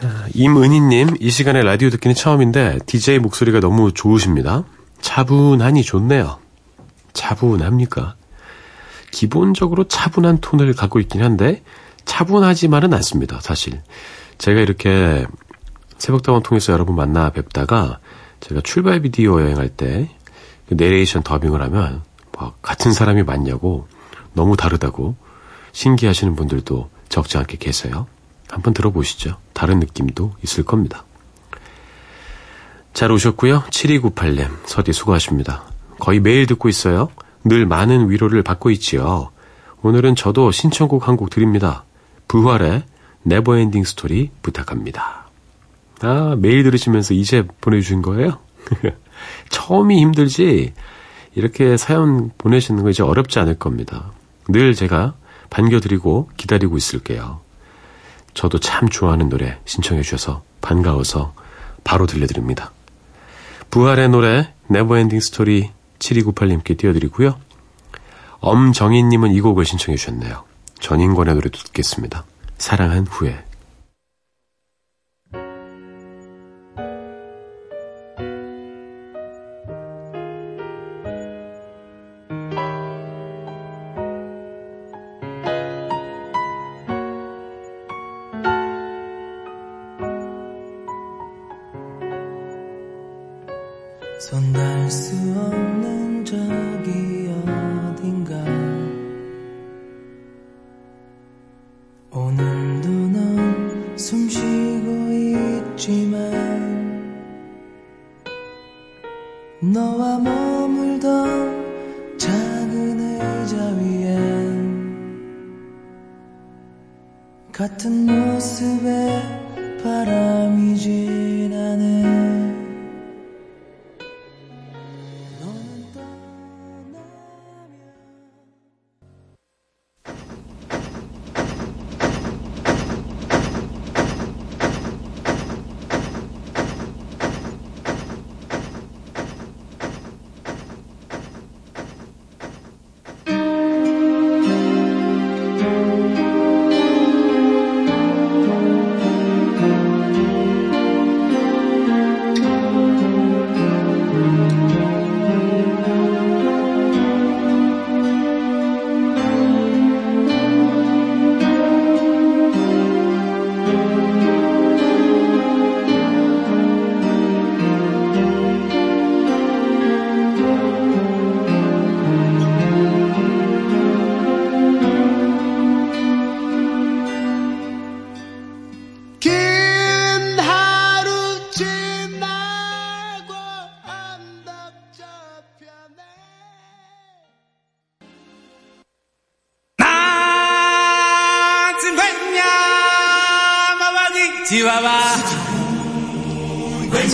아, 0.00 0.26
임은희님, 0.32 1.16
이 1.20 1.28
시간에 1.28 1.62
라디오 1.62 1.90
듣기는 1.90 2.14
처음인데 2.14 2.78
DJ 2.86 3.18
목소리가 3.18 3.60
너무 3.60 3.92
좋으십니다. 3.92 4.64
차분하니 5.02 5.82
좋네요. 5.82 6.38
차분합니까? 7.12 8.14
기본적으로 9.10 9.84
차분한 9.84 10.38
톤을 10.40 10.72
갖고 10.72 10.98
있긴 10.98 11.22
한데 11.22 11.62
차분하지만은 12.04 12.92
않습니다. 12.94 13.40
사실 13.40 13.82
제가 14.38 14.60
이렇게 14.60 15.26
새벽다원 15.98 16.42
통해서 16.42 16.72
여러분 16.72 16.96
만나 16.96 17.30
뵙다가 17.30 18.00
제가 18.40 18.60
출발 18.62 19.00
비디오 19.00 19.40
여행할 19.40 19.68
때그 19.68 20.74
내레이션 20.74 21.22
더빙을 21.22 21.62
하면 21.62 22.02
막 22.36 22.60
같은 22.62 22.92
사람이 22.92 23.22
맞냐고 23.22 23.86
너무 24.32 24.56
다르다고 24.56 25.16
신기하시는 25.72 26.34
분들도 26.34 26.90
적지 27.08 27.38
않게 27.38 27.58
계세요. 27.58 28.06
한번 28.50 28.74
들어보시죠. 28.74 29.36
다른 29.52 29.78
느낌도 29.80 30.34
있을 30.42 30.64
겁니다. 30.64 31.04
잘 32.92 33.10
오셨고요. 33.10 33.62
7298님, 33.70 34.50
서디 34.66 34.92
수고하십니다. 34.92 35.64
거의 35.98 36.20
매일 36.20 36.46
듣고 36.46 36.68
있어요. 36.68 37.08
늘 37.44 37.64
많은 37.64 38.10
위로를 38.10 38.42
받고 38.42 38.70
있지요. 38.70 39.30
오늘은 39.82 40.14
저도 40.14 40.50
신청곡 40.50 41.08
한 41.08 41.16
곡 41.16 41.30
드립니다. 41.30 41.84
부활의 42.32 42.84
Never 43.24 43.51
Ending 43.51 43.84
Story 43.84 44.30
부탁합니다. 44.40 45.26
아, 46.00 46.34
매일 46.38 46.62
들으시면서 46.62 47.12
이제 47.12 47.46
보내주신 47.60 48.00
거예요? 48.00 48.38
처음이 49.50 50.00
힘들지, 50.00 50.72
이렇게 51.34 51.76
사연 51.76 52.30
보내시는 52.38 52.84
거 52.84 52.88
이제 52.88 53.02
어렵지 53.02 53.38
않을 53.38 53.58
겁니다. 53.58 54.12
늘 54.48 54.74
제가 54.74 55.12
반겨드리고 55.50 56.30
기다리고 56.38 56.78
있을게요. 56.78 57.42
저도 58.32 58.60
참 58.60 58.88
좋아하는 58.88 59.28
노래 59.28 59.58
신청해 59.66 60.00
주셔서 60.00 60.42
반가워서 60.62 61.34
바로 61.84 62.06
들려드립니다. 62.06 62.72
부활의 63.70 64.08
노래 64.08 64.54
Never 64.68 64.92
Ending 64.92 65.20
Story 65.20 65.70
7298님께 65.98 66.78
띄워드리고요. 66.78 67.38
엄정희님은 68.40 69.32
이 69.32 69.40
곡을 69.42 69.66
신청해 69.66 69.98
주셨네요. 69.98 70.51
전인권의 70.82 71.34
노래도 71.34 71.58
듣겠습니다. 71.58 72.24
사랑한 72.58 73.06
후에. 73.06 73.42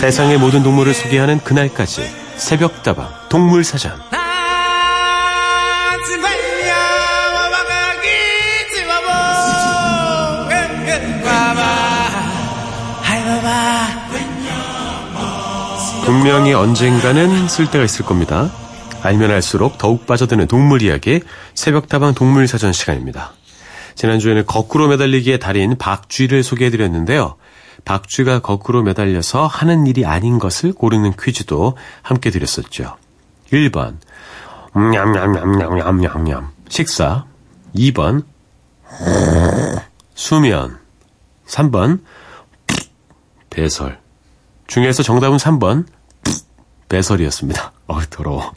세상의 0.09 0.39
모든 0.39 0.63
동물을 0.63 0.91
소개하는 0.91 1.37
그날까지 1.41 2.01
새벽다방 2.35 3.07
동물사전 3.29 3.91
분명히 16.05 16.53
언젠가는 16.53 17.47
쓸 17.47 17.69
때가 17.69 17.85
있을 17.85 18.03
겁니다. 18.03 18.51
알면 19.03 19.29
알수록 19.29 19.77
더욱 19.77 20.07
빠져드는 20.07 20.47
동물 20.47 20.81
이야기 20.81 21.21
새벽다방 21.53 22.15
동물사전 22.15 22.73
시간입니다. 22.73 23.33
지난주에는 23.93 24.47
거꾸로 24.47 24.87
매달리기의 24.87 25.39
달인 25.39 25.77
박쥐를 25.77 26.41
소개해드렸는데요. 26.41 27.35
박쥐가 27.89 28.41
거꾸로 28.41 28.83
매달려서 28.83 29.47
하는 29.47 29.87
일이 29.87 30.05
아닌 30.05 30.37
것을 30.37 30.73
고르는 30.73 31.13
퀴즈도 31.19 31.75
함께 32.03 32.29
드렸었죠. 32.29 32.97
1번 33.51 33.95
냠냠냠냠냠냠냠 34.75 36.51
식사 36.69 37.25
2번 37.75 38.25
수면 40.13 40.77
3번 41.47 42.01
배설 43.49 43.99
중에서 44.67 45.01
정답은 45.01 45.37
3번 45.37 45.87
배설이었습니다. 46.89 47.71
어 47.87 47.99
더러워. 48.11 48.53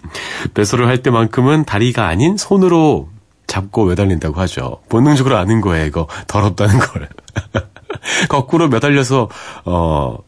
배설을 0.52 0.88
할 0.88 1.02
때만큼은 1.02 1.64
다리가 1.64 2.06
아닌 2.06 2.36
손으로 2.36 3.08
잡고 3.46 3.86
매달린다고 3.86 4.38
하죠. 4.42 4.82
본능적으로 4.90 5.38
아는 5.38 5.62
거예요. 5.62 5.86
이거 5.86 6.06
더럽다는 6.26 6.78
걸. 6.78 7.08
거꾸로 8.28 8.68
매달려서 8.68 9.28
어 9.64 10.18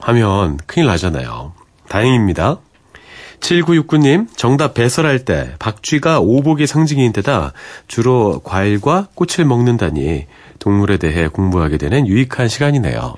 하면 0.00 0.58
큰일 0.66 0.86
나잖아요. 0.86 1.52
다행입니다. 1.88 2.58
7969님, 3.40 4.26
정답 4.36 4.74
배설할 4.74 5.24
때 5.24 5.54
박쥐가 5.58 6.20
오복의 6.20 6.66
상징인 6.66 7.12
데다 7.12 7.52
주로 7.86 8.40
과일과 8.40 9.08
꽃을 9.14 9.46
먹는다니 9.46 10.26
동물에 10.58 10.96
대해 10.96 11.28
공부하게 11.28 11.78
되는 11.78 12.06
유익한 12.06 12.48
시간이네요. 12.48 13.14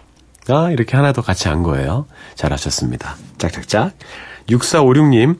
아, 0.48 0.70
이렇게 0.70 0.96
하나 0.96 1.12
더 1.12 1.22
같이 1.22 1.48
한 1.48 1.62
거예요. 1.62 2.06
잘하셨습니다. 2.34 3.16
짝짝짝. 3.38 3.92
6456님, 4.48 5.38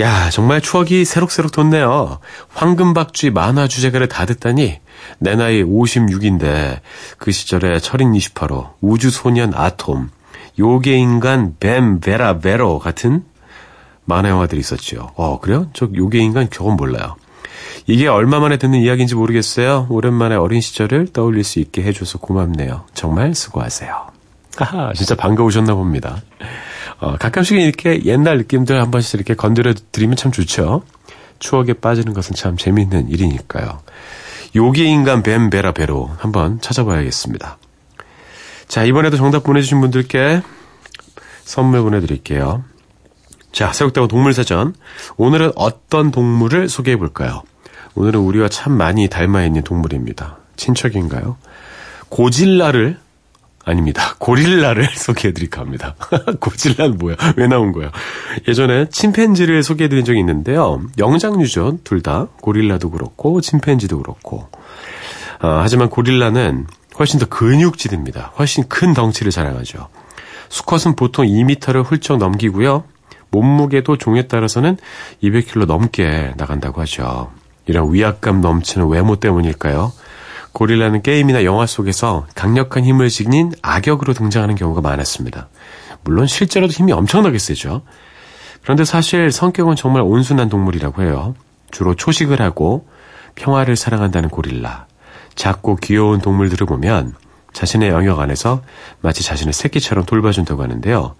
야, 0.00 0.28
정말 0.30 0.60
추억이 0.60 1.04
새록새록 1.04 1.52
돋네요. 1.52 2.18
황금박쥐 2.52 3.30
만화 3.30 3.68
주제가를 3.68 4.08
다 4.08 4.26
듣다니 4.26 4.80
내 5.18 5.36
나이 5.36 5.62
56인데 5.62 6.80
그 7.18 7.30
시절에 7.30 7.78
철인 7.78 8.12
28호, 8.12 8.70
우주소년 8.80 9.52
아톰, 9.54 10.10
요괴인간 10.58 11.56
뱀 11.60 12.00
베라 12.00 12.38
베로 12.38 12.80
같은 12.80 13.24
만화 14.04 14.30
영화들이 14.30 14.60
있었죠. 14.60 15.12
어, 15.14 15.38
그래요? 15.38 15.68
저 15.74 15.88
요괴인간 15.94 16.50
저건 16.50 16.76
몰라요. 16.76 17.16
이게 17.86 18.08
얼마 18.08 18.40
만에 18.40 18.56
듣는 18.56 18.80
이야기인지 18.80 19.14
모르겠어요. 19.14 19.86
오랜만에 19.90 20.34
어린 20.34 20.60
시절을 20.60 21.12
떠올릴 21.12 21.44
수 21.44 21.60
있게 21.60 21.82
해줘서 21.82 22.18
고맙네요. 22.18 22.86
정말 22.94 23.34
수고하세요. 23.34 24.06
하하, 24.56 24.92
진짜 24.94 25.14
반가우셨나 25.14 25.74
봅니다. 25.74 26.20
어, 26.98 27.16
가끔씩 27.16 27.58
이렇게 27.58 28.04
옛날 28.04 28.38
느낌들 28.38 28.80
한 28.80 28.90
번씩 28.90 29.14
이렇게 29.14 29.34
건드려 29.34 29.74
드리면 29.92 30.16
참 30.16 30.32
좋죠. 30.32 30.82
추억에 31.38 31.74
빠지는 31.74 32.14
것은 32.14 32.34
참 32.34 32.56
재미있는 32.56 33.08
일이니까요. 33.08 33.80
요기 34.56 34.84
인간 34.84 35.22
뱀 35.22 35.50
베라 35.50 35.72
베로 35.72 36.10
한번 36.18 36.60
찾아봐야겠습니다. 36.60 37.58
자, 38.68 38.84
이번에도 38.84 39.16
정답 39.16 39.42
보내주신 39.44 39.80
분들께 39.80 40.42
선물 41.44 41.82
보내드릴게요. 41.82 42.64
자, 43.52 43.72
새벽다고 43.72 44.08
동물사전. 44.08 44.74
오늘은 45.16 45.52
어떤 45.56 46.10
동물을 46.10 46.68
소개해 46.68 46.96
볼까요? 46.96 47.42
오늘은 47.94 48.20
우리와 48.20 48.48
참 48.48 48.72
많이 48.72 49.08
닮아 49.08 49.44
있는 49.44 49.62
동물입니다. 49.62 50.38
친척인가요? 50.56 51.36
고질라를 52.08 52.98
아닙니다. 53.64 54.14
고릴라를 54.18 54.88
소개해드릴까 54.94 55.60
합니다. 55.60 55.94
고질라는 56.40 56.98
뭐야? 56.98 57.16
왜 57.36 57.46
나온 57.46 57.72
거야? 57.72 57.90
예전에 58.46 58.88
침팬지를 58.90 59.62
소개해드린 59.62 60.04
적이 60.04 60.20
있는데요. 60.20 60.82
영장류죠. 60.98 61.78
둘 61.84 62.02
다. 62.02 62.28
고릴라도 62.40 62.90
그렇고, 62.90 63.40
침팬지도 63.40 64.02
그렇고. 64.02 64.48
아, 65.40 65.60
하지만 65.62 65.88
고릴라는 65.88 66.66
훨씬 66.98 67.18
더 67.18 67.26
근육질입니다. 67.26 68.32
훨씬 68.38 68.68
큰 68.68 68.94
덩치를 68.94 69.32
자랑하죠. 69.32 69.88
수컷은 70.48 70.94
보통 70.96 71.26
2m를 71.26 71.84
훌쩍 71.84 72.18
넘기고요. 72.18 72.84
몸무게도 73.30 73.96
종에 73.98 74.28
따라서는 74.28 74.76
200kg 75.22 75.66
넘게 75.66 76.34
나간다고 76.36 76.80
하죠. 76.82 77.32
이런 77.66 77.92
위압감 77.92 78.40
넘치는 78.40 78.86
외모 78.88 79.16
때문일까요? 79.16 79.92
고릴라는 80.54 81.02
게임이나 81.02 81.44
영화 81.44 81.66
속에서 81.66 82.26
강력한 82.34 82.84
힘을 82.84 83.08
지닌 83.10 83.52
악역으로 83.60 84.14
등장하는 84.14 84.54
경우가 84.54 84.80
많았습니다. 84.80 85.48
물론 86.04 86.26
실제로도 86.26 86.72
힘이 86.72 86.92
엄청나게 86.92 87.38
세죠. 87.38 87.82
그런데 88.62 88.84
사실 88.84 89.30
성격은 89.30 89.76
정말 89.76 90.02
온순한 90.02 90.48
동물이라고 90.48 91.02
해요. 91.02 91.34
주로 91.70 91.94
초식을 91.94 92.40
하고 92.40 92.86
평화를 93.34 93.74
사랑한다는 93.74 94.28
고릴라. 94.28 94.86
작고 95.34 95.76
귀여운 95.76 96.20
동물들을 96.20 96.66
보면 96.66 97.14
자신의 97.52 97.90
영역 97.90 98.20
안에서 98.20 98.62
마치 99.00 99.24
자신의 99.24 99.52
새끼처럼 99.52 100.04
돌봐준다고 100.04 100.62
하는데요. 100.62 101.16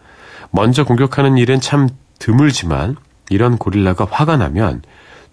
먼저 0.52 0.84
공격하는 0.84 1.38
일은 1.38 1.60
참 1.60 1.88
드물지만 2.20 2.96
이런 3.30 3.58
고릴라가 3.58 4.06
화가 4.08 4.36
나면 4.36 4.82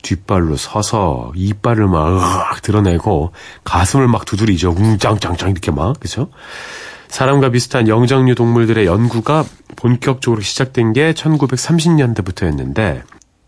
뒷발로 0.01 0.57
서서 0.57 1.31
이빨을 1.35 1.87
막 1.87 2.61
드러내고 2.61 3.31
가슴을 3.63 4.07
막 4.07 4.25
두드리죠. 4.25 4.71
웅짱짱짱 4.71 5.51
이렇게 5.51 5.71
막 5.71 5.99
그죠? 5.99 6.29
사람과 7.07 7.49
비슷한 7.49 7.87
영장류 7.87 8.35
동물들의 8.35 8.85
연구가 8.85 9.43
본격적으로 9.75 10.41
시작된 10.41 10.93
게 10.93 11.13
1930년대부터였는데 11.13 13.01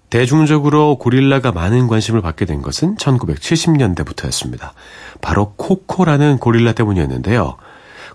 대중적으로 0.10 0.97
고릴라가 0.97 1.51
많은 1.51 1.88
관심을 1.88 2.22
받게 2.22 2.45
된 2.45 2.62
것은 2.62 2.97
1970년대부터였습니다. 2.97 4.72
바로 5.22 5.54
코코라는 5.56 6.38
고릴라 6.38 6.74
때문이었는데요. 6.74 7.58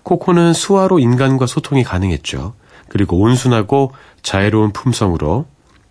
코코는 0.03 0.53
수화로 0.53 0.99
인간과 0.99 1.45
소통이 1.45 1.83
가능했죠. 1.83 2.53
그리고 2.87 3.19
온순하고 3.19 3.91
자애로운 4.21 4.71
품성으로 4.71 5.45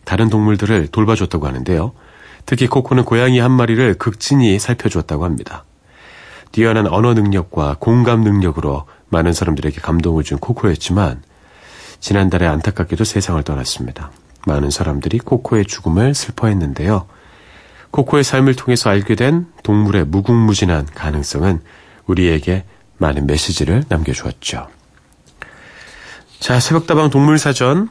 다른 0.05 0.31
동물들을 0.31 0.87
돌봐줬다고 0.87 1.47
하는데요. 1.47 1.93
특히 2.47 2.67
코코는 2.67 3.05
고양이 3.05 3.39
한 3.39 3.51
마리를 3.51 3.95
극진히 3.95 4.59
살펴주었다고 4.59 5.25
합니다. 5.25 5.65
뛰어난 6.53 6.87
언어 6.87 7.15
능력과 7.15 7.77
공감 7.79 8.23
능력으로 8.23 8.87
많은 9.11 9.33
사람들에게 9.33 9.81
감동을 9.81 10.25
준 10.25 10.39
코코였지만 10.39 11.23
지난달에 12.01 12.47
안타깝게도 12.47 13.05
세상을 13.05 13.43
떠났습니다. 13.43 14.11
많은 14.47 14.71
사람들이 14.71 15.19
코코의 15.19 15.67
죽음을 15.67 16.15
슬퍼했는데요. 16.15 17.07
코코의 17.91 18.25
삶을 18.25 18.55
통해서 18.55 18.91
알게 18.91 19.15
된 19.15 19.47
동물의 19.63 20.07
무궁무진한 20.07 20.87
가능성은 20.95 21.61
우리에게 22.07 22.65
많은 22.99 23.27
메시지를 23.27 23.85
남겨주었죠. 23.89 24.69
자, 26.39 26.61
새벽다방 26.61 27.11
동물사전. 27.11 27.89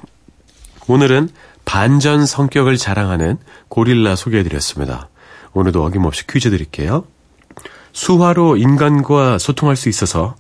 오늘은 0.88 1.30
반전 1.68 2.26
성격을 2.26 2.78
자랑하는 2.78 3.38
고릴라 3.68 4.16
소개해드렸습니다. 4.16 5.10
오늘도 5.52 5.84
어김없이 5.84 6.26
퀴즈 6.26 6.50
드릴게요. 6.50 7.06
수화로 7.92 8.56
인간과 8.56 9.38
소통할 9.38 9.76
수 9.76 9.90
있어서 9.90 10.36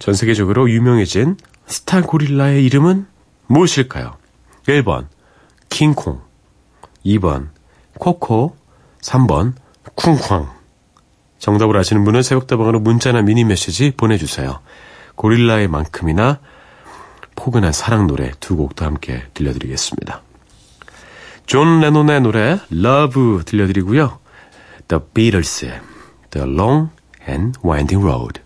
전 0.00 0.14
세계적으로 0.14 0.68
유명해진 0.68 1.36
스타 1.66 2.02
고릴라의 2.02 2.64
이름은 2.64 3.06
무엇일까요? 3.46 4.16
1번 4.66 5.06
킹콩 5.68 6.20
2번 7.04 7.50
코코 8.00 8.56
3번 9.02 9.52
쿵쾅 9.94 10.50
정답을 11.38 11.76
아시는 11.76 12.04
분은 12.04 12.22
새벽다방으로 12.22 12.80
문자나 12.80 13.22
미니 13.22 13.44
메시지 13.44 13.92
보내주세요. 13.96 14.58
고릴라의 15.14 15.68
만큼이나 15.68 16.40
포근한 17.36 17.70
사랑 17.70 18.08
노래 18.08 18.32
두 18.40 18.56
곡도 18.56 18.84
함께 18.84 19.22
들려드리겠습니다. 19.32 20.25
존 21.46 21.80
레논의 21.80 22.20
노래 22.20 22.58
Love 22.72 23.44
들려드리고요. 23.44 24.18
The 24.88 25.02
Beatles, 25.14 25.70
The 26.30 26.46
Long 26.46 26.90
and 27.28 27.58
Winding 27.64 28.04
Road. 28.04 28.45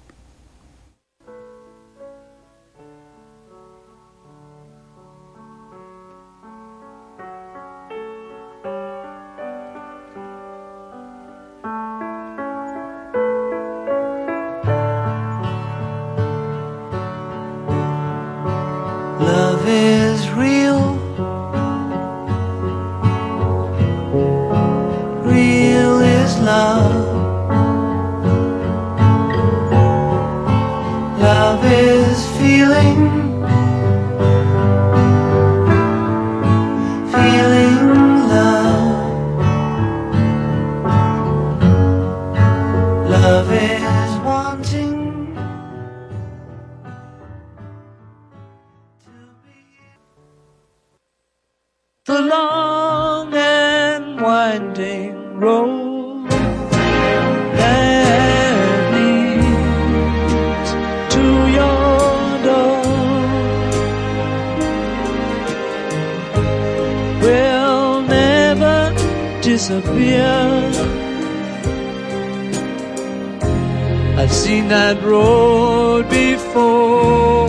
I've 74.21 74.31
seen 74.31 74.69
that 74.69 75.03
road 75.03 76.11
before. 76.11 77.40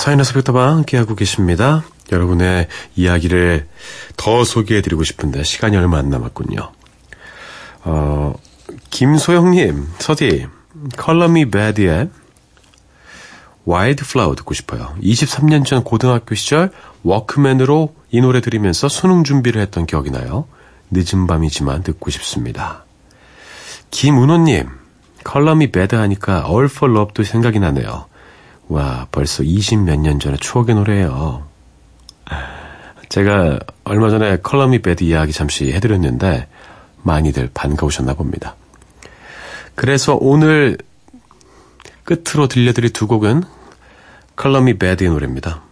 네, 0.00 0.04
서인의 0.04 0.24
새벽다방 0.24 0.66
함께하고 0.66 1.14
계십니다. 1.14 1.84
여러분의 2.10 2.68
이야기를 2.96 3.68
더 4.16 4.44
소개해드리고 4.44 5.04
싶은데 5.04 5.42
시간이 5.42 5.76
얼마 5.76 5.98
안 5.98 6.08
남았군요. 6.08 6.72
어, 7.84 8.34
김소영님, 8.88 9.88
서디, 9.98 10.46
Color 10.96 11.50
Me 11.50 12.08
Badd의 13.66 14.06
Wildflower 14.06 14.34
듣고 14.36 14.54
싶어요. 14.54 14.94
23년 15.02 15.66
전 15.66 15.84
고등학교 15.84 16.34
시절 16.34 16.70
워크맨으로 17.02 17.94
이 18.10 18.22
노래 18.22 18.40
들으면서 18.40 18.88
수능 18.88 19.22
준비를 19.22 19.60
했던 19.60 19.84
기억이 19.84 20.10
나요. 20.10 20.46
늦은 20.90 21.26
밤이지만 21.26 21.82
듣고 21.82 22.10
싶습니다. 22.10 22.86
김은호님, 23.90 24.66
Color 25.24 25.57
Me 25.57 25.70
Badd 25.70 25.94
하니까 25.94 26.46
All 26.48 26.70
for 26.70 26.90
Love도 26.90 27.22
생각이 27.22 27.60
나네요. 27.60 28.09
와, 28.70 29.08
벌써 29.10 29.42
20 29.42 29.80
몇 29.80 29.98
년 29.98 30.20
전의 30.20 30.38
추억의 30.38 30.76
노래예요. 30.76 31.44
제가 33.08 33.58
얼마 33.82 34.10
전에 34.10 34.36
Color 34.36 34.67
Me 34.67 34.80
Badd 34.82 35.02
이야기 35.02 35.32
잠시 35.32 35.72
해드렸는데 35.72 36.46
많이들 37.02 37.50
반가우셨나 37.52 38.14
봅니다. 38.14 38.54
그래서 39.74 40.16
오늘 40.20 40.78
끝으로 42.04 42.46
들려드릴 42.46 42.92
두 42.92 43.08
곡은 43.08 43.42
Color 44.36 44.66
Me 44.66 44.78
Badd의 44.78 45.10
노래입니다. 45.10 45.62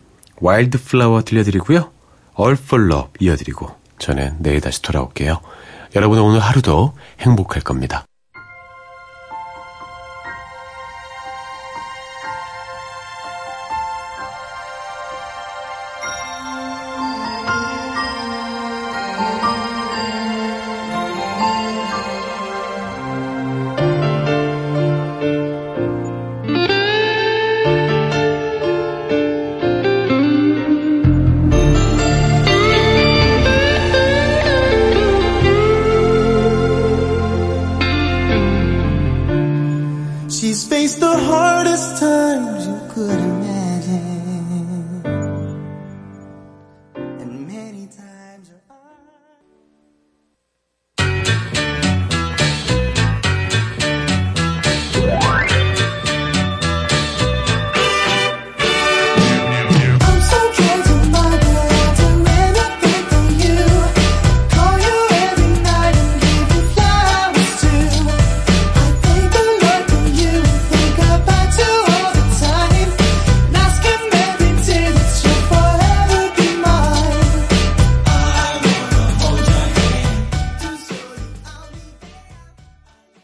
Wildflower 0.41 1.23
들려드리고요. 1.23 1.93
Love 2.37 3.11
이어드리고 3.21 3.71
저는 3.99 4.39
내일 4.41 4.61
다시 4.61 4.83
돌아올게요. 4.83 5.41
여러분의 5.95 6.25
오늘 6.25 6.41
하루도 6.41 6.95
행복할 7.21 7.63
겁니다. 7.63 8.08